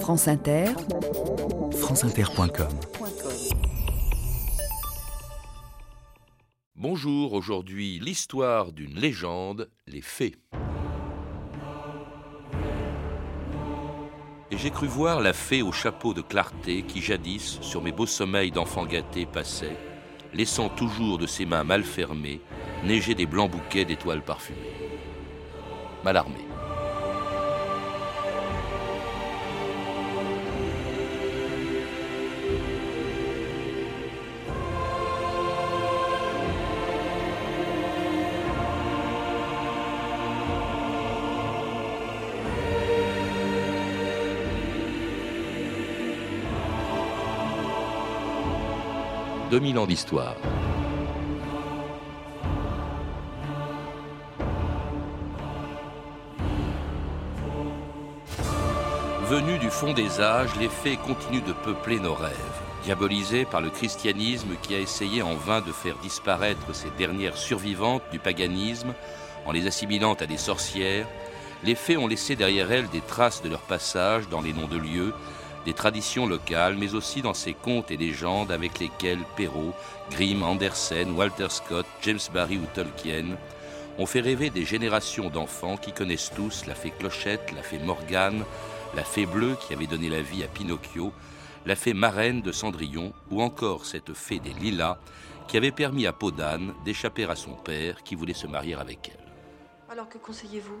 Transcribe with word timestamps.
France 0.00 0.28
Inter, 0.28 0.66
franceinter.com 1.72 2.68
Bonjour, 6.76 7.32
aujourd'hui 7.32 7.98
l'histoire 7.98 8.72
d'une 8.72 8.94
légende, 8.94 9.68
les 9.86 10.02
fées. 10.02 10.36
Et 14.50 14.56
j'ai 14.56 14.70
cru 14.70 14.86
voir 14.86 15.20
la 15.20 15.32
fée 15.32 15.62
au 15.62 15.72
chapeau 15.72 16.14
de 16.14 16.22
clarté 16.22 16.82
qui 16.82 17.00
jadis, 17.00 17.58
sur 17.60 17.82
mes 17.82 17.92
beaux 17.92 18.06
sommeils 18.06 18.52
d'enfant 18.52 18.86
gâté, 18.86 19.26
passait, 19.26 19.76
laissant 20.32 20.68
toujours 20.68 21.18
de 21.18 21.26
ses 21.26 21.46
mains 21.46 21.64
mal 21.64 21.82
fermées 21.82 22.40
neiger 22.84 23.14
des 23.14 23.26
blancs 23.26 23.50
bouquets 23.50 23.84
d'étoiles 23.84 24.22
parfumées. 24.22 24.60
Malarmé. 26.04 26.55
2000 49.50 49.78
ans 49.78 49.86
d'histoire. 49.86 50.34
Venus 59.28 59.60
du 59.60 59.70
fond 59.70 59.92
des 59.92 60.20
âges, 60.20 60.50
les 60.58 60.68
fées 60.68 60.96
continuent 60.96 61.44
de 61.44 61.52
peupler 61.52 62.00
nos 62.00 62.14
rêves. 62.14 62.32
Diabolisés 62.84 63.44
par 63.44 63.60
le 63.60 63.70
christianisme 63.70 64.56
qui 64.62 64.74
a 64.74 64.80
essayé 64.80 65.22
en 65.22 65.34
vain 65.34 65.60
de 65.60 65.72
faire 65.72 65.96
disparaître 65.98 66.74
ces 66.74 66.90
dernières 66.98 67.36
survivantes 67.36 68.02
du 68.10 68.18
paganisme 68.18 68.94
en 69.44 69.52
les 69.52 69.66
assimilant 69.66 70.14
à 70.14 70.26
des 70.26 70.38
sorcières, 70.38 71.06
les 71.62 71.74
fées 71.76 71.96
ont 71.96 72.06
laissé 72.08 72.34
derrière 72.36 72.70
elles 72.72 72.88
des 72.88 73.00
traces 73.00 73.42
de 73.42 73.48
leur 73.48 73.62
passage 73.62 74.28
dans 74.28 74.40
les 74.40 74.52
noms 74.52 74.68
de 74.68 74.76
lieux, 74.76 75.12
des 75.66 75.74
traditions 75.74 76.26
locales, 76.26 76.76
mais 76.76 76.94
aussi 76.94 77.22
dans 77.22 77.34
ces 77.34 77.52
contes 77.52 77.90
et 77.90 77.96
légendes 77.96 78.52
avec 78.52 78.78
lesquels 78.78 79.24
Perrault, 79.36 79.74
Grimm, 80.12 80.44
Andersen, 80.44 81.10
Walter 81.10 81.48
Scott, 81.50 81.86
James 82.02 82.20
Barry 82.32 82.56
ou 82.56 82.66
Tolkien 82.72 83.36
ont 83.98 84.06
fait 84.06 84.20
rêver 84.20 84.48
des 84.48 84.64
générations 84.64 85.28
d'enfants 85.28 85.76
qui 85.76 85.92
connaissent 85.92 86.30
tous 86.34 86.66
la 86.66 86.76
fée 86.76 86.92
Clochette, 86.96 87.52
la 87.52 87.62
fée 87.62 87.80
Morgane, 87.80 88.44
la 88.94 89.02
fée 89.02 89.26
bleue 89.26 89.56
qui 89.60 89.74
avait 89.74 89.88
donné 89.88 90.08
la 90.08 90.22
vie 90.22 90.44
à 90.44 90.46
Pinocchio, 90.46 91.12
la 91.66 91.74
fée 91.74 91.94
marraine 91.94 92.42
de 92.42 92.52
Cendrillon, 92.52 93.12
ou 93.32 93.42
encore 93.42 93.86
cette 93.86 94.14
fée 94.14 94.38
des 94.38 94.52
lilas 94.52 94.98
qui 95.48 95.56
avait 95.56 95.72
permis 95.72 96.06
à 96.06 96.12
Podane 96.12 96.74
d'échapper 96.84 97.24
à 97.24 97.34
son 97.34 97.54
père 97.54 98.04
qui 98.04 98.14
voulait 98.14 98.34
se 98.34 98.46
marier 98.46 98.74
avec 98.74 99.10
elle. 99.12 99.90
Alors 99.90 100.08
que 100.08 100.18
conseillez-vous? 100.18 100.80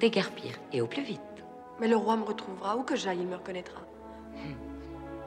Déguerpir, 0.00 0.58
et 0.72 0.80
au 0.80 0.88
plus 0.88 1.04
vite. 1.04 1.20
Mais 1.80 1.86
le 1.86 1.96
roi 1.96 2.16
me 2.16 2.24
retrouvera, 2.24 2.76
où 2.76 2.82
que 2.82 2.96
j'aille, 2.96 3.20
il 3.20 3.28
me 3.28 3.36
reconnaîtra. 3.36 3.87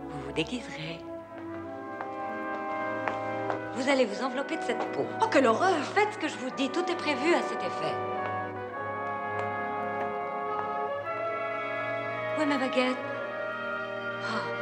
Vous 0.09 0.19
vous 0.25 0.31
déguiserez. 0.33 0.99
Vous 3.75 3.89
allez 3.89 4.05
vous 4.05 4.23
envelopper 4.23 4.57
de 4.57 4.63
cette 4.63 4.91
peau. 4.91 5.05
Oh, 5.21 5.25
quelle 5.31 5.47
horreur 5.47 5.75
Faites 5.95 6.13
ce 6.13 6.17
que 6.17 6.27
je 6.27 6.37
vous 6.37 6.49
dis, 6.51 6.69
tout 6.69 6.83
est 6.89 6.95
prévu 6.95 7.33
à 7.33 7.41
cet 7.41 7.59
effet. 7.59 7.95
Où 12.37 12.41
est 12.41 12.45
ma 12.45 12.57
baguette 12.57 12.97
Ah. 14.23 14.61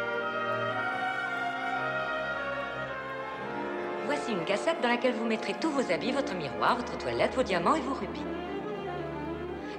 Voici 4.05 4.31
une 4.31 4.45
cassette 4.45 4.81
dans 4.81 4.89
laquelle 4.89 5.13
vous 5.13 5.25
mettrez 5.25 5.53
tous 5.53 5.69
vos 5.69 5.91
habits, 5.91 6.11
votre 6.11 6.33
miroir, 6.35 6.77
votre 6.77 6.97
toilette, 6.97 7.35
vos 7.35 7.43
diamants 7.43 7.75
et 7.75 7.81
vos 7.81 7.93
rubis. 7.93 8.25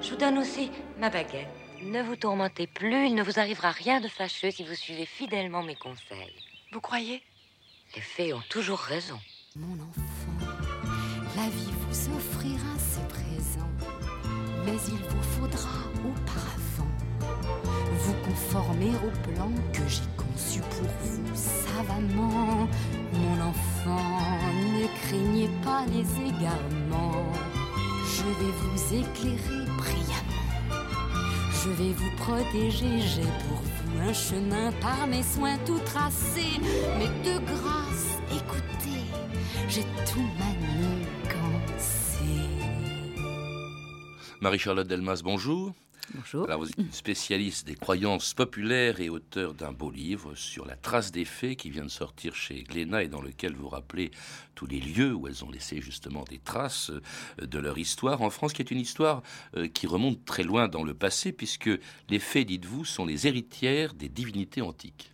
Je 0.01 0.11
vous 0.11 0.17
donne 0.17 0.39
aussi 0.39 0.71
ma 0.99 1.11
baguette. 1.11 1.60
Ne 1.83 2.03
vous 2.03 2.17
tourmentez 2.17 2.67
plus, 2.67 3.07
il 3.07 3.15
ne 3.15 3.23
vous 3.23 3.39
arrivera 3.39 3.71
rien 3.71 4.01
de 4.01 4.09
fâcheux 4.09 4.51
si 4.51 4.65
vous 4.65 4.75
suivez 4.75 5.07
fidèlement 5.07 5.63
mes 5.63 5.77
conseils. 5.77 6.35
Vous 6.73 6.81
croyez? 6.81 7.23
Les 7.97 8.03
fées 8.03 8.35
ont 8.35 8.43
toujours 8.51 8.79
raison. 8.79 9.19
Mon 9.57 9.75
enfant, 9.83 10.55
la 11.37 11.49
vie 11.49 11.73
vous 11.81 12.17
offrira 12.17 12.79
ses 12.79 13.07
présents, 13.09 13.73
mais 14.65 14.77
il 14.89 14.99
vous 15.09 15.23
faudra 15.23 15.81
auparavant 16.05 16.91
vous 17.93 18.15
conformer 18.25 18.91
au 18.97 19.11
plan 19.31 19.51
que 19.73 19.89
j'ai 19.89 20.03
conçu 20.17 20.61
pour 20.61 20.89
vous 21.01 21.35
savamment. 21.35 22.69
Mon 23.13 23.41
enfant, 23.41 24.39
ne 24.55 24.87
craignez 25.03 25.49
pas 25.65 25.85
les 25.87 26.29
égarements, 26.29 27.33
je 28.05 28.23
vais 28.23 28.53
vous 28.53 28.95
éclairer 28.95 29.67
brillamment. 29.77 30.30
Je 31.63 31.69
vais 31.69 31.93
vous 31.93 32.11
protéger, 32.17 33.01
j'ai 33.01 33.21
pour 33.21 33.61
vous 33.61 34.09
un 34.09 34.15
chemin 34.15 34.73
par 34.81 35.07
mes 35.07 35.23
soins 35.23 35.59
tout 35.67 35.79
tracé. 35.81 36.59
Mais 36.99 37.09
de 37.23 37.39
grâce, 37.39 38.19
écoutez, 38.33 39.05
j'ai 39.69 39.83
tout 40.11 40.27
manigancé. 40.39 42.25
Marie-Charlotte 44.41 44.89
Delmas, 44.89 45.21
bonjour. 45.23 45.75
Bonjour. 46.15 46.47
Vous 46.59 46.69
êtes 46.69 46.95
spécialiste 46.95 47.67
des 47.67 47.75
croyances 47.75 48.35
populaires 48.35 49.01
et 49.01 49.09
auteur 49.09 49.55
d'un 49.55 49.73
beau 49.73 49.91
livre 49.91 50.35
sur 50.35 50.67
la 50.67 50.77
trace 50.77 51.13
des 51.13 51.25
fées 51.25 51.57
qui 51.57 51.71
vient 51.71 51.85
de 51.85 51.91
sortir 51.91 52.35
chez 52.35 52.63
Glénat 52.63 53.05
et 53.05 53.09
dans 53.09 53.23
lequel 53.23 53.55
vous 53.55 53.69
rappelez 53.69 54.11
tous 54.55 54.67
les 54.67 54.81
lieux 54.81 55.15
où 55.15 55.27
elles 55.27 55.45
ont 55.45 55.51
laissé 55.51 55.81
justement 55.81 56.25
des 56.25 56.39
traces 56.39 56.91
euh, 56.91 57.47
de 57.47 57.59
leur 57.59 57.79
histoire 57.79 58.23
en 58.23 58.31
France, 58.31 58.53
qui 58.53 58.63
est 58.63 58.71
une 58.71 58.81
histoire 58.81 59.23
euh, 59.57 59.69
qui 59.69 59.87
remonte 59.87 60.25
très 60.25 60.43
loin 60.43 60.69
dans 60.69 60.85
le 60.85 60.95
passé, 60.95 61.33
puisque 61.33 61.71
les 62.09 62.19
fées, 62.19 62.45
dites-vous, 62.45 62.85
sont 62.85 63.07
les 63.07 63.27
héritières 63.27 63.95
des 63.95 64.09
divinités 64.09 64.63
antiques. 64.63 65.13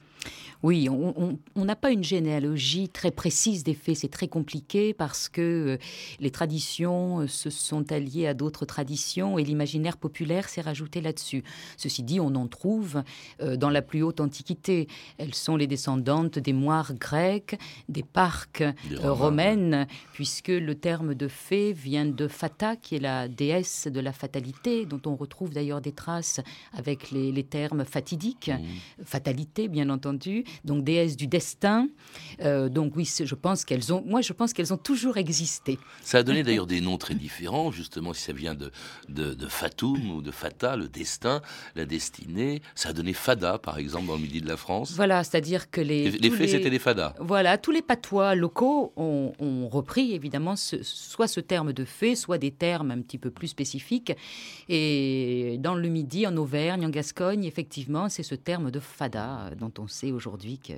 Oui, 0.63 0.89
on 0.89 1.65
n'a 1.65 1.77
pas 1.77 1.91
une 1.91 2.05
généalogie 2.05 2.89
très 2.89 3.11
précise 3.11 3.63
des 3.63 3.75
faits, 3.75 3.97
c'est 3.97 4.09
très 4.09 4.29
compliqué 4.29 4.95
parce 4.95 5.29
que 5.29 5.41
euh, 5.41 5.79
les 6.21 6.31
traditions 6.31 7.21
euh, 7.21 7.27
se 7.27 7.51
sont 7.51 7.93
alliées 7.93 8.27
à 8.27 8.35
d'autres 8.35 8.65
traditions 8.65 9.39
et 9.39 9.45
l'imaginaire 9.45 9.97
populaire 9.97 10.49
s'est 10.49 10.61
rajouté 10.61 11.01
là-dessus. 11.01 11.45
Ceci 11.77 12.03
dit, 12.03 12.21
on 12.21 12.35
en 12.35 12.49
trouve 12.49 13.03
euh, 13.43 13.57
dans 13.57 13.71
la 13.71 13.83
plus 13.83 14.03
haute 14.03 14.21
antiquité. 14.21 14.89
Elles 15.19 15.35
sont 15.35 15.57
les 15.57 15.67
descendantes 15.67 16.39
des 16.39 16.53
moires 16.53 16.95
grecques, 16.95 17.59
des 17.89 18.03
parcs 18.03 18.65
romaines, 19.03 19.87
puisque 20.13 20.49
le 20.49 20.75
terme 20.75 21.15
de 21.15 21.29
fée 21.29 21.73
vient 21.73 22.07
de 22.07 22.29
Fata, 22.29 22.77
qui 22.77 22.97
est 22.97 23.01
la 23.01 23.29
déesse 23.29 23.89
de 23.89 24.01
la 24.01 24.13
fatalité, 24.13 24.87
dont 24.87 25.01
on 25.07 25.17
retrouve 25.17 25.51
d'ailleurs 25.51 25.81
des 25.81 25.93
traces 25.93 26.41
avec 26.73 27.11
les, 27.11 27.45
termes 27.45 27.85
fatidiques, 27.85 28.49
mmh. 28.49 29.05
fatalité 29.05 29.69
bien 29.69 29.91
entendu, 29.91 30.16
donc 30.65 30.85
déesse 30.85 31.17
du 31.17 31.27
destin. 31.27 31.89
Euh, 32.41 32.69
donc 32.69 32.97
oui, 32.97 33.09
je 33.25 33.35
pense 33.35 33.65
qu'elles 33.65 33.93
ont, 33.93 34.03
moi 34.07 34.21
je 34.21 34.33
pense 34.33 34.53
qu'elles 34.53 34.73
ont 34.73 34.79
toujours 34.79 35.17
existé. 35.17 35.79
Ça 36.03 36.19
a 36.19 36.23
donné 36.23 36.43
d'ailleurs 36.43 36.67
des 36.67 36.81
noms 36.81 36.99
très 36.99 37.15
différents, 37.15 37.71
justement 37.71 38.13
si 38.13 38.23
ça 38.23 38.33
vient 38.33 38.55
de, 38.55 38.71
de, 39.09 39.47
Fatum 39.47 40.11
ou 40.11 40.23
de 40.23 40.31
Fata, 40.31 40.77
le 40.77 40.89
destin, 40.89 41.41
la 41.75 41.85
destinée. 41.85 42.63
Ça 42.75 42.91
a 42.91 42.93
donné 42.93 43.13
Fada, 43.13 43.59
par 43.59 43.79
exemple, 43.79 44.07
dans 44.07 44.15
le 44.15 44.21
midi 44.21 44.41
de 44.41 44.49
la 44.49 44.57
France. 44.57 44.93
Voilà, 44.93 45.25
c'est-à-dire 45.25 45.71
que 45.71 45.81
les... 45.81 46.11
Les, 46.11 46.31
faits, 46.31 46.51
c'était 46.51 46.71
des 46.71 46.79
Fadas. 46.79 47.15
Voilà, 47.21 47.59
tous 47.59 47.71
les 47.71 47.83
patois 47.83 48.35
locaux 48.35 48.93
ont, 48.97 49.33
repris 49.69 50.13
évidemment 50.13 50.55
soit 50.57 51.29
ce 51.29 51.41
terme 51.41 51.73
de 51.73 51.85
fée, 51.85 52.15
soit 52.15 52.39
des 52.39 52.51
termes 52.51 52.91
un 52.91 53.01
petit 53.01 53.19
peu 53.19 53.31
plus 53.31 53.49
spécifiques. 53.49 54.13
Et 54.69 55.57
dans 55.61 55.75
le 55.75 55.89
midi, 55.89 56.27
en 56.27 56.37
Auvergne, 56.37 56.87
en 56.87 56.91
Gascogne, 56.91 57.45
effectivement, 57.45 58.09
c'est 58.09 58.23
ce 58.23 58.35
terme 58.35 58.71
de 58.71 58.81
Fada 58.81 59.51
dont 59.59 59.73
on 59.79 59.87
sait 59.97 60.13
aujourd'hui 60.13 60.13
aujourd'hui 60.13 60.59
que 60.59 60.75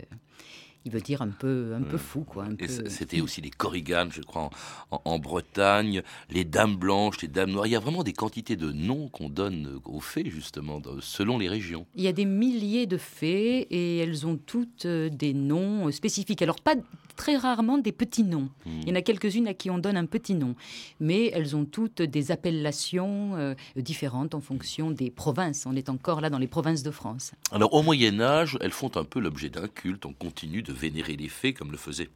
il 0.88 0.94
veut 0.94 1.00
dire 1.02 1.20
un 1.20 1.29
peu, 1.29 1.75
un 1.76 1.82
peu 1.82 1.96
mm. 1.96 2.00
fou. 2.00 2.20
Quoi, 2.25 2.46
C'était 2.87 3.20
aussi 3.20 3.43
les 3.43 3.50
corriganes, 3.50 4.11
je 4.11 4.23
crois, 4.23 4.49
en, 4.90 5.19
Bretagne, 5.19 6.02
les 6.31 6.44
dames 6.44 6.76
blanches, 6.76 7.20
les 7.20 7.29
dames 7.29 7.50
noires. 7.50 7.67
Il 7.67 7.73
y 7.73 7.76
a 7.76 7.81
vraiment 7.81 8.02
des 8.02 8.14
quantités 8.14 8.56
de 8.56 8.73
noms 8.73 9.08
qu'on 9.08 9.29
donne 9.29 9.81
aux 9.85 10.00
fées, 10.00 10.31
justement, 10.31 10.81
selon 11.00 11.38
les 11.38 11.49
régions. 11.49 11.87
Il 11.94 12.02
y 12.02 12.08
a 12.08 12.12
des 12.12 12.25
milliers 12.25 12.87
de 12.87 12.96
fées 12.96 13.67
et 13.70 13.99
elles 13.99 14.26
ont 14.26 14.38
toutes 14.38 14.87
euh, 14.87 15.11
des 15.11 15.35
noms 15.35 15.90
spécifiques. 15.90 16.40
Alors, 16.40 16.61
pas 16.61 16.75
très 17.17 17.37
rarement 17.37 17.76
des 17.76 17.93
petits 17.93 18.23
noms. 18.23 18.49
Mm. 18.64 18.81
Il 18.82 18.88
y 18.88 18.93
en 18.93 18.94
a 18.94 19.02
quelques-unes 19.02 19.49
à 19.49 19.55
qui 19.55 19.70
on 19.70 19.76
donne 19.76 19.99
un 19.99 20.06
petit 20.06 20.35
nom. 20.35 20.55
Mais 21.00 21.31
elles 21.35 21.55
ont 21.55 21.67
toutes 21.67 22.00
des 22.00 22.31
appellations 22.31 23.37
euh, 23.37 23.55
différentes 23.76 24.35
en 24.35 24.40
fonction 24.40 24.90
des 24.90 25.11
provinces. 25.11 25.67
On 25.67 25.76
est 25.76 25.90
encore 25.90 26.23
là 26.23 26.31
dans 26.31 26.38
les 26.38 26.46
provinces 26.46 26.82
de 26.82 26.90
France. 26.90 27.32
Alors, 27.52 27.75
au 27.75 27.82
Moyen-Âge, 27.82 28.56
elles 28.62 28.70
font 28.70 28.96
un 28.96 29.05
peu 29.05 29.20
l'objet 29.20 29.50
d'un 29.50 29.69
culte. 29.69 30.06
On 30.06 30.14
continue 30.14 30.62
de 30.62 30.73
vénérer 30.78 31.16
les 31.16 31.28
fées 31.28 31.52
comme 31.52 31.70
le 31.72 31.78
faisait 31.78 32.08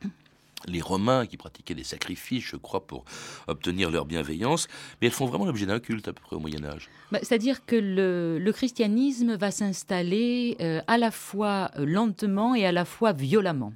les 0.66 0.80
Romains 0.80 1.26
qui 1.26 1.36
pratiquaient 1.36 1.74
des 1.74 1.84
sacrifices, 1.84 2.44
je 2.44 2.56
crois, 2.56 2.86
pour 2.86 3.04
obtenir 3.48 3.90
leur 3.90 4.04
bienveillance, 4.04 4.68
mais 5.00 5.08
elles 5.08 5.12
font 5.12 5.26
vraiment 5.26 5.44
l'objet 5.44 5.66
d'un 5.66 5.80
culte 5.80 6.08
à 6.08 6.12
peu 6.12 6.22
près 6.22 6.36
au 6.36 6.40
Moyen 6.40 6.64
Âge. 6.64 6.88
Bah, 7.10 7.18
c'est-à-dire 7.22 7.64
que 7.64 7.76
le, 7.76 8.52
christianisme 8.52 9.36
va 9.36 9.50
s'installer 9.50 10.56
euh, 10.60 10.80
à 10.86 10.98
la 10.98 11.10
fois 11.10 11.70
lentement 11.76 12.54
et 12.54 12.66
à 12.66 12.72
la 12.72 12.84
fois 12.84 13.12
violemment. 13.12 13.72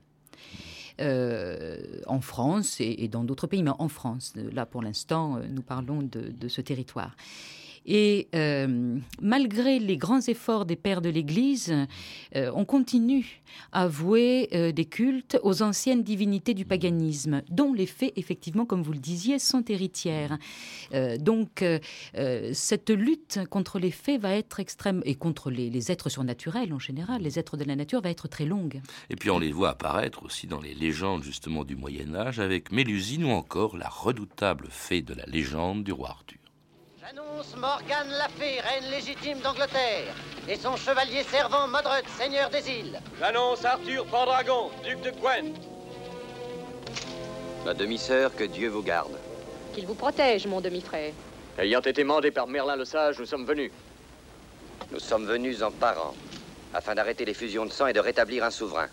Euh, 0.98 1.76
en 2.06 2.22
France 2.22 2.76
et, 2.80 3.06
dans 3.08 3.22
d'autres 3.22 3.46
pays, 3.46 3.62
mais 3.62 3.70
en 3.78 3.88
France. 3.88 4.32
Là, 4.52 4.64
pour 4.64 4.80
l'instant, 4.80 5.40
nous 5.50 5.60
parlons 5.60 5.98
de 6.02 6.48
ce 6.48 6.62
territoire. 6.62 7.14
Et 7.86 8.28
euh, 8.34 8.98
malgré 9.22 9.78
les 9.78 9.96
grands 9.96 10.20
efforts 10.20 10.66
des 10.66 10.74
pères 10.74 11.00
de 11.00 11.08
l'Église, 11.08 11.72
euh, 12.34 12.50
on 12.54 12.64
continue 12.64 13.40
à 13.70 13.86
vouer 13.86 14.48
euh, 14.52 14.72
des 14.72 14.84
cultes 14.84 15.38
aux 15.44 15.62
anciennes 15.62 16.02
divinités 16.02 16.52
du 16.52 16.64
paganisme, 16.64 17.42
dont 17.48 17.72
les 17.72 17.86
faits, 17.86 18.12
effectivement, 18.16 18.66
comme 18.66 18.82
vous 18.82 18.92
le 18.92 18.98
disiez, 18.98 19.38
sont 19.38 19.64
héritières. 19.68 20.38
donc, 21.20 21.64
cette 22.52 22.90
lutte 22.90 23.40
contre 23.50 23.78
les 23.78 23.90
faits 23.90 24.20
va 24.20 24.34
être 24.34 24.60
extrême, 24.60 25.02
et 25.04 25.14
contre 25.14 25.50
les, 25.50 25.92
êtres 25.92 26.08
surnaturels 26.08 26.72
en 26.72 26.78
général, 26.78 27.22
les 27.22 27.38
êtres 27.38 27.56
de 27.56 27.64
la 27.64 27.76
nature, 27.76 28.00
va 28.00 28.10
être 28.10 28.28
très 28.28 28.44
longue. 28.44 28.80
Et 29.10 29.16
puis 29.16 29.30
on 29.30 29.38
les 29.38 29.52
voit 29.52 29.70
apparaître 29.70 30.24
aussi 30.24 30.46
dans 30.46 30.60
les 30.60 30.74
légendes 30.74 31.22
justement 31.22 31.64
du 31.64 31.76
Moyen 31.76 32.14
Âge, 32.14 32.40
avec 32.40 32.72
Mélusine 32.72 33.24
ou 33.24 33.30
encore 33.30 33.76
la 33.76 33.88
redoutable 33.88 34.66
fée 34.70 35.02
de 35.02 35.14
la 35.14 35.26
légende 35.26 35.84
du 35.84 35.92
roi 35.92 36.10
Arthur. 36.10 36.45
J'annonce 37.06 37.54
Morgane 37.56 38.10
la 38.18 38.28
fée, 38.28 38.60
reine 38.60 38.90
légitime 38.90 39.38
d'Angleterre, 39.38 40.12
et 40.48 40.56
son 40.56 40.76
chevalier 40.76 41.22
servant 41.22 41.68
Modred, 41.68 42.04
seigneur 42.18 42.50
des 42.50 42.68
îles. 42.68 42.98
J'annonce 43.20 43.64
Arthur 43.64 44.04
Pendragon, 44.06 44.70
duc 44.82 45.00
de 45.02 45.10
Gwent. 45.10 45.54
Ma 47.64 47.74
demi-sœur, 47.74 48.34
que 48.34 48.42
Dieu 48.42 48.70
vous 48.70 48.82
garde. 48.82 49.16
Qu'il 49.72 49.86
vous 49.86 49.94
protège, 49.94 50.48
mon 50.48 50.60
demi-frère. 50.60 51.12
Ayant 51.58 51.80
été 51.80 52.02
mandé 52.02 52.32
par 52.32 52.48
Merlin 52.48 52.74
le 52.74 52.84
Sage, 52.84 53.20
nous 53.20 53.26
sommes 53.26 53.46
venus. 53.46 53.70
Nous 54.90 54.98
sommes 54.98 55.26
venus 55.26 55.62
en 55.62 55.70
parents, 55.70 56.14
afin 56.74 56.96
d'arrêter 56.96 57.24
les 57.24 57.34
fusions 57.34 57.66
de 57.66 57.70
sang 57.72 57.86
et 57.86 57.92
de 57.92 58.00
rétablir 58.00 58.42
un 58.42 58.50
souverain. 58.50 58.88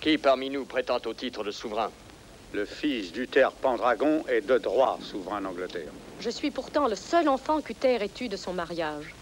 Qui 0.00 0.18
parmi 0.18 0.50
nous 0.50 0.66
prétend 0.66 0.98
au 1.04 1.14
titre 1.14 1.42
de 1.42 1.50
souverain? 1.50 1.90
Le 2.52 2.64
fils 2.64 3.12
d'Uther 3.12 3.50
Pendragon 3.50 4.24
est 4.28 4.42
de 4.42 4.58
droit 4.58 5.00
souverain 5.02 5.40
d'Angleterre. 5.40 5.90
Je 6.20 6.30
suis 6.30 6.50
pourtant 6.50 6.88
le 6.88 6.94
seul 6.94 7.28
enfant 7.28 7.60
qu'Uther 7.60 8.02
ait 8.02 8.10
eu 8.20 8.28
de 8.28 8.36
son 8.36 8.52
mariage. 8.52 9.14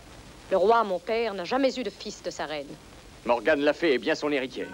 Le 0.50 0.56
roi, 0.56 0.84
mon 0.84 0.98
père, 0.98 1.34
n'a 1.34 1.44
jamais 1.44 1.78
eu 1.78 1.82
de 1.82 1.90
fils 1.90 2.22
de 2.22 2.30
sa 2.30 2.46
reine. 2.46 2.68
Morgane 3.24 3.60
l'a 3.60 3.72
fait 3.72 3.94
est 3.94 3.98
bien 3.98 4.14
son 4.14 4.30
héritière. 4.30 4.68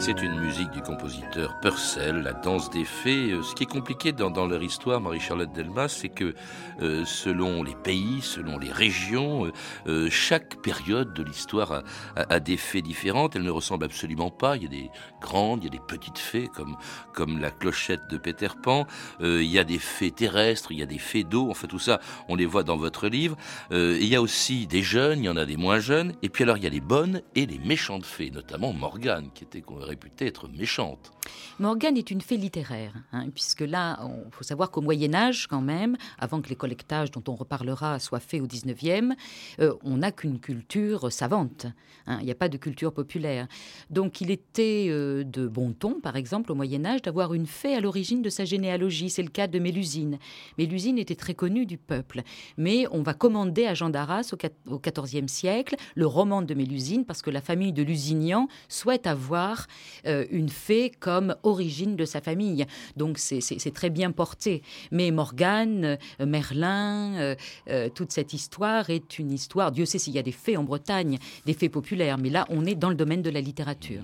C'est 0.00 0.22
une 0.22 0.38
musique 0.38 0.70
du 0.70 0.82
compositeur 0.82 1.58
Purcell, 1.60 2.16
La 2.16 2.34
danse 2.34 2.68
des 2.70 2.84
fées. 2.84 3.32
Euh, 3.32 3.42
ce 3.42 3.54
qui 3.54 3.62
est 3.62 3.66
compliqué 3.66 4.12
dans, 4.12 4.46
leur 4.46 4.62
histoire, 4.62 5.00
Marie-Charlotte 5.00 5.52
Delmas, 5.52 5.88
c'est 5.88 6.10
que 6.10 6.34
euh, 6.82 7.04
selon 7.06 7.62
les 7.62 7.74
pays, 7.74 8.20
selon 8.20 8.58
les 8.58 8.70
régions, 8.70 9.50
euh, 9.86 10.08
chaque 10.10 10.60
période 10.60 11.14
de 11.14 11.22
l'histoire 11.22 11.82
a, 12.14 12.40
des 12.40 12.56
fées 12.56 12.82
différentes. 12.82 13.36
Elles 13.36 13.42
ne 13.42 13.50
ressemblent 13.50 13.86
absolument 13.86 14.30
pas. 14.30 14.56
Il 14.56 14.64
y 14.64 14.66
a 14.66 14.68
des 14.68 14.90
grandes, 15.20 15.62
il 15.62 15.66
y 15.66 15.68
a 15.68 15.78
des 15.78 15.84
petites 15.86 16.18
fées, 16.18 16.48
comme, 16.54 16.76
comme 17.14 17.38
la 17.38 17.50
clochette 17.50 18.02
de 18.10 18.18
Peter 18.18 18.48
Pan. 18.62 18.86
il 19.20 19.44
y 19.44 19.58
a 19.58 19.64
des 19.64 19.78
fées 19.78 20.10
terrestres, 20.10 20.72
il 20.72 20.78
y 20.78 20.82
a 20.82 20.86
des 20.86 20.98
fées 20.98 21.24
d'eau. 21.24 21.50
Enfin, 21.50 21.68
tout 21.68 21.78
ça, 21.78 22.00
on 22.28 22.34
les 22.34 22.46
voit 22.46 22.64
dans 22.64 22.76
votre 22.76 23.08
livre. 23.08 23.36
il 23.70 24.06
y 24.06 24.14
a 24.14 24.20
aussi 24.20 24.66
des 24.66 24.82
jeunes, 24.82 25.20
il 25.20 25.26
y 25.26 25.30
en 25.30 25.36
a 25.36 25.46
des 25.46 25.56
moins 25.56 25.78
jeunes. 25.78 26.14
Et 26.22 26.28
puis 26.28 26.44
alors, 26.44 26.58
il 26.58 26.64
y 26.64 26.66
a 26.66 26.70
les 26.70 26.80
bonnes 26.80 27.22
et 27.34 27.46
les 27.46 27.58
méchantes 27.58 28.04
fées, 28.04 28.30
notamment 28.30 28.72
Morgane, 28.72 29.30
qui 29.32 29.44
était 29.44 29.62
réputée 29.86 30.26
être 30.26 30.48
méchante. 30.48 31.12
Morgane 31.58 31.96
est 31.96 32.10
une 32.10 32.20
fée 32.20 32.36
littéraire, 32.36 32.92
hein, 33.12 33.28
puisque 33.34 33.62
là, 33.62 33.98
il 34.02 34.32
faut 34.32 34.44
savoir 34.44 34.70
qu'au 34.70 34.80
Moyen 34.80 35.14
Âge, 35.14 35.46
quand 35.46 35.60
même, 35.60 35.96
avant 36.18 36.40
que 36.40 36.48
les 36.48 36.56
collectages 36.56 37.10
dont 37.10 37.22
on 37.28 37.34
reparlera 37.34 37.98
soient 37.98 38.20
faits 38.20 38.42
au 38.42 38.46
19e, 38.46 39.12
euh, 39.60 39.74
on 39.82 39.98
n'a 39.98 40.12
qu'une 40.12 40.38
culture 40.38 41.10
savante. 41.10 41.66
Hein. 42.06 42.18
Il 42.20 42.26
n'y 42.26 42.30
a 42.30 42.36
pas 42.36 42.48
de 42.48 42.56
culture 42.56 42.92
populaire. 42.92 43.46
Donc 43.90 44.20
il 44.20 44.30
était 44.30 44.86
euh, 44.88 45.24
de 45.24 45.46
bon 45.48 45.72
ton, 45.72 46.00
par 46.00 46.16
exemple, 46.16 46.52
au 46.52 46.54
Moyen 46.54 46.84
Âge, 46.84 47.02
d'avoir 47.02 47.34
une 47.34 47.46
fée 47.46 47.74
à 47.74 47.80
l'origine 47.80 48.22
de 48.22 48.30
sa 48.30 48.44
généalogie. 48.44 49.10
C'est 49.10 49.22
le 49.22 49.30
cas 49.30 49.46
de 49.46 49.58
Mélusine. 49.58 50.18
Mélusine 50.58 50.98
était 50.98 51.14
très 51.14 51.34
connue 51.34 51.66
du 51.66 51.78
peuple. 51.78 52.22
Mais 52.56 52.86
on 52.90 53.02
va 53.02 53.14
commander 53.14 53.66
à 53.66 53.74
Jean 53.74 53.90
d'Arras 53.90 54.34
au 54.68 54.78
XIVe 54.78 55.28
siècle 55.28 55.76
le 55.94 56.06
roman 56.06 56.42
de 56.42 56.54
Mélusine 56.54 57.04
parce 57.04 57.22
que 57.22 57.30
la 57.30 57.40
famille 57.40 57.72
de 57.72 57.82
Lusignan 57.82 58.48
souhaite 58.68 59.06
avoir 59.06 59.65
euh, 60.06 60.24
une 60.30 60.48
fée 60.48 60.90
comme 60.98 61.36
origine 61.42 61.96
de 61.96 62.04
sa 62.04 62.20
famille. 62.20 62.66
Donc 62.96 63.18
c'est 63.18 63.74
très 63.74 63.90
bien 63.90 64.10
porté. 64.12 64.62
Mais 64.90 65.10
Morgane, 65.10 65.98
euh, 66.20 66.26
Merlin, 66.26 67.34
euh, 67.68 67.88
toute 67.94 68.12
cette 68.12 68.32
histoire 68.32 68.90
est 68.90 69.18
une 69.18 69.32
histoire, 69.32 69.72
Dieu 69.72 69.84
sait 69.84 69.98
s'il 69.98 70.14
y 70.14 70.18
a 70.18 70.22
des 70.22 70.32
fées 70.32 70.56
en 70.56 70.64
Bretagne, 70.64 71.18
des 71.44 71.54
fées 71.54 71.68
populaires, 71.68 72.18
mais 72.18 72.30
là 72.30 72.46
on 72.48 72.64
est 72.64 72.74
dans 72.74 72.90
le 72.90 72.94
domaine 72.94 73.22
de 73.22 73.30
la 73.30 73.40
littérature. 73.40 74.02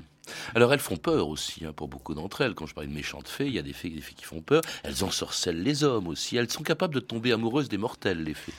Alors 0.54 0.72
elles 0.72 0.80
font 0.80 0.96
peur 0.96 1.28
aussi, 1.28 1.64
hein, 1.64 1.72
pour 1.74 1.88
beaucoup 1.88 2.14
d'entre 2.14 2.42
elles. 2.42 2.54
Quand 2.54 2.66
je 2.66 2.74
parle 2.74 2.88
de 2.88 2.92
méchantes 2.92 3.28
fées, 3.28 3.46
il 3.46 3.52
y 3.52 3.58
a 3.58 3.62
des 3.62 3.72
fées, 3.72 3.90
des 3.90 4.00
fées 4.00 4.14
qui 4.14 4.24
font 4.24 4.40
peur. 4.40 4.62
Elles 4.84 5.04
ensorcellent 5.04 5.62
les 5.62 5.84
hommes 5.84 6.08
aussi. 6.08 6.36
Elles 6.36 6.50
sont 6.50 6.62
capables 6.62 6.94
de 6.94 7.00
tomber 7.00 7.32
amoureuses 7.32 7.68
des 7.68 7.78
mortels, 7.78 8.22
les 8.22 8.34
fées. 8.34 8.52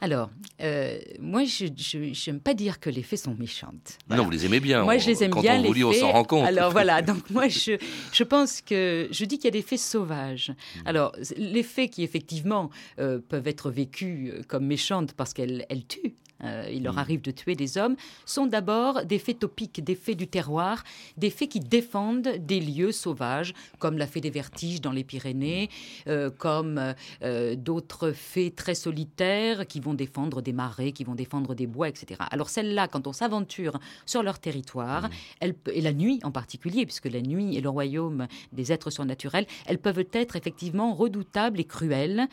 Alors, 0.00 0.30
euh, 0.60 0.98
moi, 1.20 1.44
je 1.44 2.30
n'aime 2.30 2.40
pas 2.40 2.54
dire 2.54 2.80
que 2.80 2.90
les 2.90 3.02
fées 3.02 3.16
sont 3.16 3.34
méchantes. 3.34 3.98
Non, 4.10 4.24
vous 4.24 4.30
les 4.30 4.46
aimez 4.46 4.60
bien. 4.60 4.82
Moi, 4.82 4.98
je 4.98 5.06
les 5.06 5.24
aime 5.24 5.32
bien. 5.32 5.60
On 5.60 5.72
les 5.72 5.84
on 5.84 5.92
s'en 5.92 6.12
rend 6.12 6.24
compte. 6.24 6.46
Alors 6.46 6.70
voilà, 6.70 7.02
donc 7.02 7.30
moi, 7.30 7.48
je, 7.48 7.72
je 8.12 8.24
pense 8.24 8.60
que 8.60 9.08
je 9.10 9.24
dis 9.24 9.36
qu'il 9.36 9.46
y 9.46 9.48
a 9.48 9.52
des 9.52 9.62
fées 9.62 9.76
sauvages. 9.76 10.50
Hmm. 10.50 10.88
Alors, 10.88 11.12
les 11.36 11.62
fées 11.62 11.88
qui 11.88 12.02
effectivement 12.02 12.70
euh, 12.98 13.18
peuvent 13.26 13.48
être 13.48 13.70
vécues 13.70 14.32
euh, 14.32 14.42
comme 14.46 14.66
méchantes 14.66 15.14
parce 15.14 15.32
qu'elles 15.32 15.66
tuent, 15.88 16.14
euh, 16.44 16.68
il 16.70 16.82
leur 16.82 16.94
mm. 16.94 16.98
arrive 16.98 17.22
de 17.22 17.30
tuer 17.30 17.54
des 17.54 17.78
hommes, 17.78 17.96
sont 18.26 18.46
d'abord 18.46 19.04
des 19.04 19.18
faits 19.18 19.40
topiques, 19.40 19.82
des 19.82 19.94
faits 19.94 20.16
du 20.16 20.28
terroir, 20.28 20.84
des 21.16 21.30
faits 21.30 21.48
qui 21.48 21.60
défendent 21.60 22.28
des 22.38 22.60
lieux 22.60 22.92
sauvages, 22.92 23.54
comme 23.78 23.98
la 23.98 24.06
fée 24.06 24.20
des 24.20 24.30
vertiges 24.30 24.80
dans 24.80 24.92
les 24.92 25.04
Pyrénées, 25.04 25.70
euh, 26.06 26.30
comme 26.30 26.94
euh, 27.22 27.54
d'autres 27.56 28.12
faits 28.12 28.56
très 28.56 28.74
solitaires 28.74 29.66
qui 29.66 29.80
vont 29.80 29.94
défendre 29.94 30.42
des 30.42 30.52
marais, 30.52 30.92
qui 30.92 31.04
vont 31.04 31.14
défendre 31.14 31.54
des 31.54 31.66
bois, 31.66 31.88
etc. 31.88 32.20
Alors 32.30 32.48
celles-là, 32.48 32.88
quand 32.88 33.06
on 33.06 33.12
s'aventure 33.12 33.78
sur 34.06 34.22
leur 34.22 34.38
territoire, 34.38 35.08
mm. 35.42 35.50
et 35.72 35.80
la 35.80 35.92
nuit 35.92 36.20
en 36.22 36.30
particulier, 36.30 36.84
puisque 36.86 37.06
la 37.06 37.20
nuit 37.20 37.56
est 37.56 37.60
le 37.60 37.68
royaume 37.68 38.26
des 38.52 38.72
êtres 38.72 38.90
surnaturels, 38.90 39.46
elles 39.66 39.78
peuvent 39.78 40.04
être 40.12 40.36
effectivement 40.36 40.94
redoutables 40.94 41.60
et 41.60 41.64
cruelles 41.64 42.28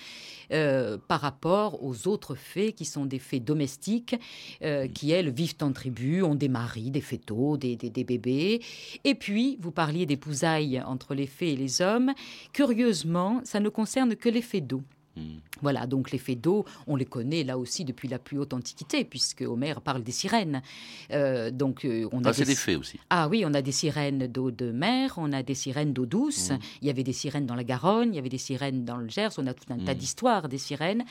par 1.07 1.21
rapport 1.21 1.83
aux 1.83 2.07
autres 2.07 2.35
faits 2.35 2.75
qui 2.75 2.85
sont 2.85 3.05
des 3.05 3.19
faits 3.19 3.43
domestiques 3.43 4.00
euh, 4.63 4.87
qui, 4.87 5.11
elles, 5.11 5.29
vivent 5.29 5.55
en 5.61 5.71
tribu, 5.71 6.21
ont 6.21 6.35
des 6.35 6.49
maris, 6.49 6.91
des 6.91 7.01
fétaux, 7.01 7.57
des, 7.57 7.75
des, 7.75 8.03
bébés. 8.03 8.61
Et 9.03 9.15
puis, 9.15 9.57
vous 9.61 9.71
parliez 9.71 10.05
des 10.05 10.17
pousailles 10.17 10.81
entre 10.85 11.13
les 11.13 11.27
fées 11.27 11.53
et 11.53 11.57
les 11.57 11.81
hommes. 11.81 12.13
Curieusement, 12.53 13.41
ça 13.43 13.59
ne 13.59 13.69
concerne 13.69 14.15
que 14.15 14.29
les 14.29 14.41
fées 14.41 14.61
d'eau. 14.61 14.83
Hmm. 15.17 15.39
Voilà, 15.61 15.87
donc 15.87 16.11
les 16.11 16.17
fées 16.17 16.35
d'eau, 16.35 16.65
on 16.87 16.95
les 16.95 17.05
connaît 17.05 17.43
là 17.43 17.57
aussi 17.57 17.83
depuis 17.83 18.07
la 18.07 18.17
plus 18.17 18.39
haute 18.39 18.53
antiquité, 18.53 19.03
puisque 19.03 19.41
Homère 19.41 19.81
parle 19.81 20.03
des 20.03 20.11
sirènes. 20.13 20.61
Euh, 21.11 21.51
donc 21.51 21.83
euh, 21.83 22.07
on 22.13 22.23
a 22.23 22.29
ah, 22.29 22.33
des... 22.33 22.45
des 22.45 22.55
fées 22.55 22.77
aussi. 22.77 22.97
Ah 23.09 23.27
oui, 23.27 23.43
on 23.45 23.53
a 23.53 23.61
des 23.61 23.73
sirènes 23.73 24.27
d'eau 24.27 24.51
de 24.51 24.71
mer, 24.71 25.13
on 25.17 25.33
a 25.33 25.43
des 25.43 25.53
sirènes 25.53 25.91
d'eau 25.91 26.05
douce. 26.05 26.51
Hmm. 26.51 26.59
Il 26.81 26.87
y 26.87 26.89
avait 26.89 27.03
des 27.03 27.13
sirènes 27.13 27.45
dans 27.45 27.55
la 27.55 27.65
Garonne, 27.65 28.13
il 28.13 28.15
y 28.15 28.19
avait 28.19 28.29
des 28.29 28.37
sirènes 28.37 28.85
dans 28.85 28.97
le 28.97 29.09
Gers. 29.09 29.31
On 29.37 29.47
a 29.47 29.53
tout 29.53 29.71
un 29.71 29.79
tas 29.79 29.93
hmm. 29.93 29.97
d'histoires 29.97 30.47
des 30.47 30.57
sirènes. 30.57 31.03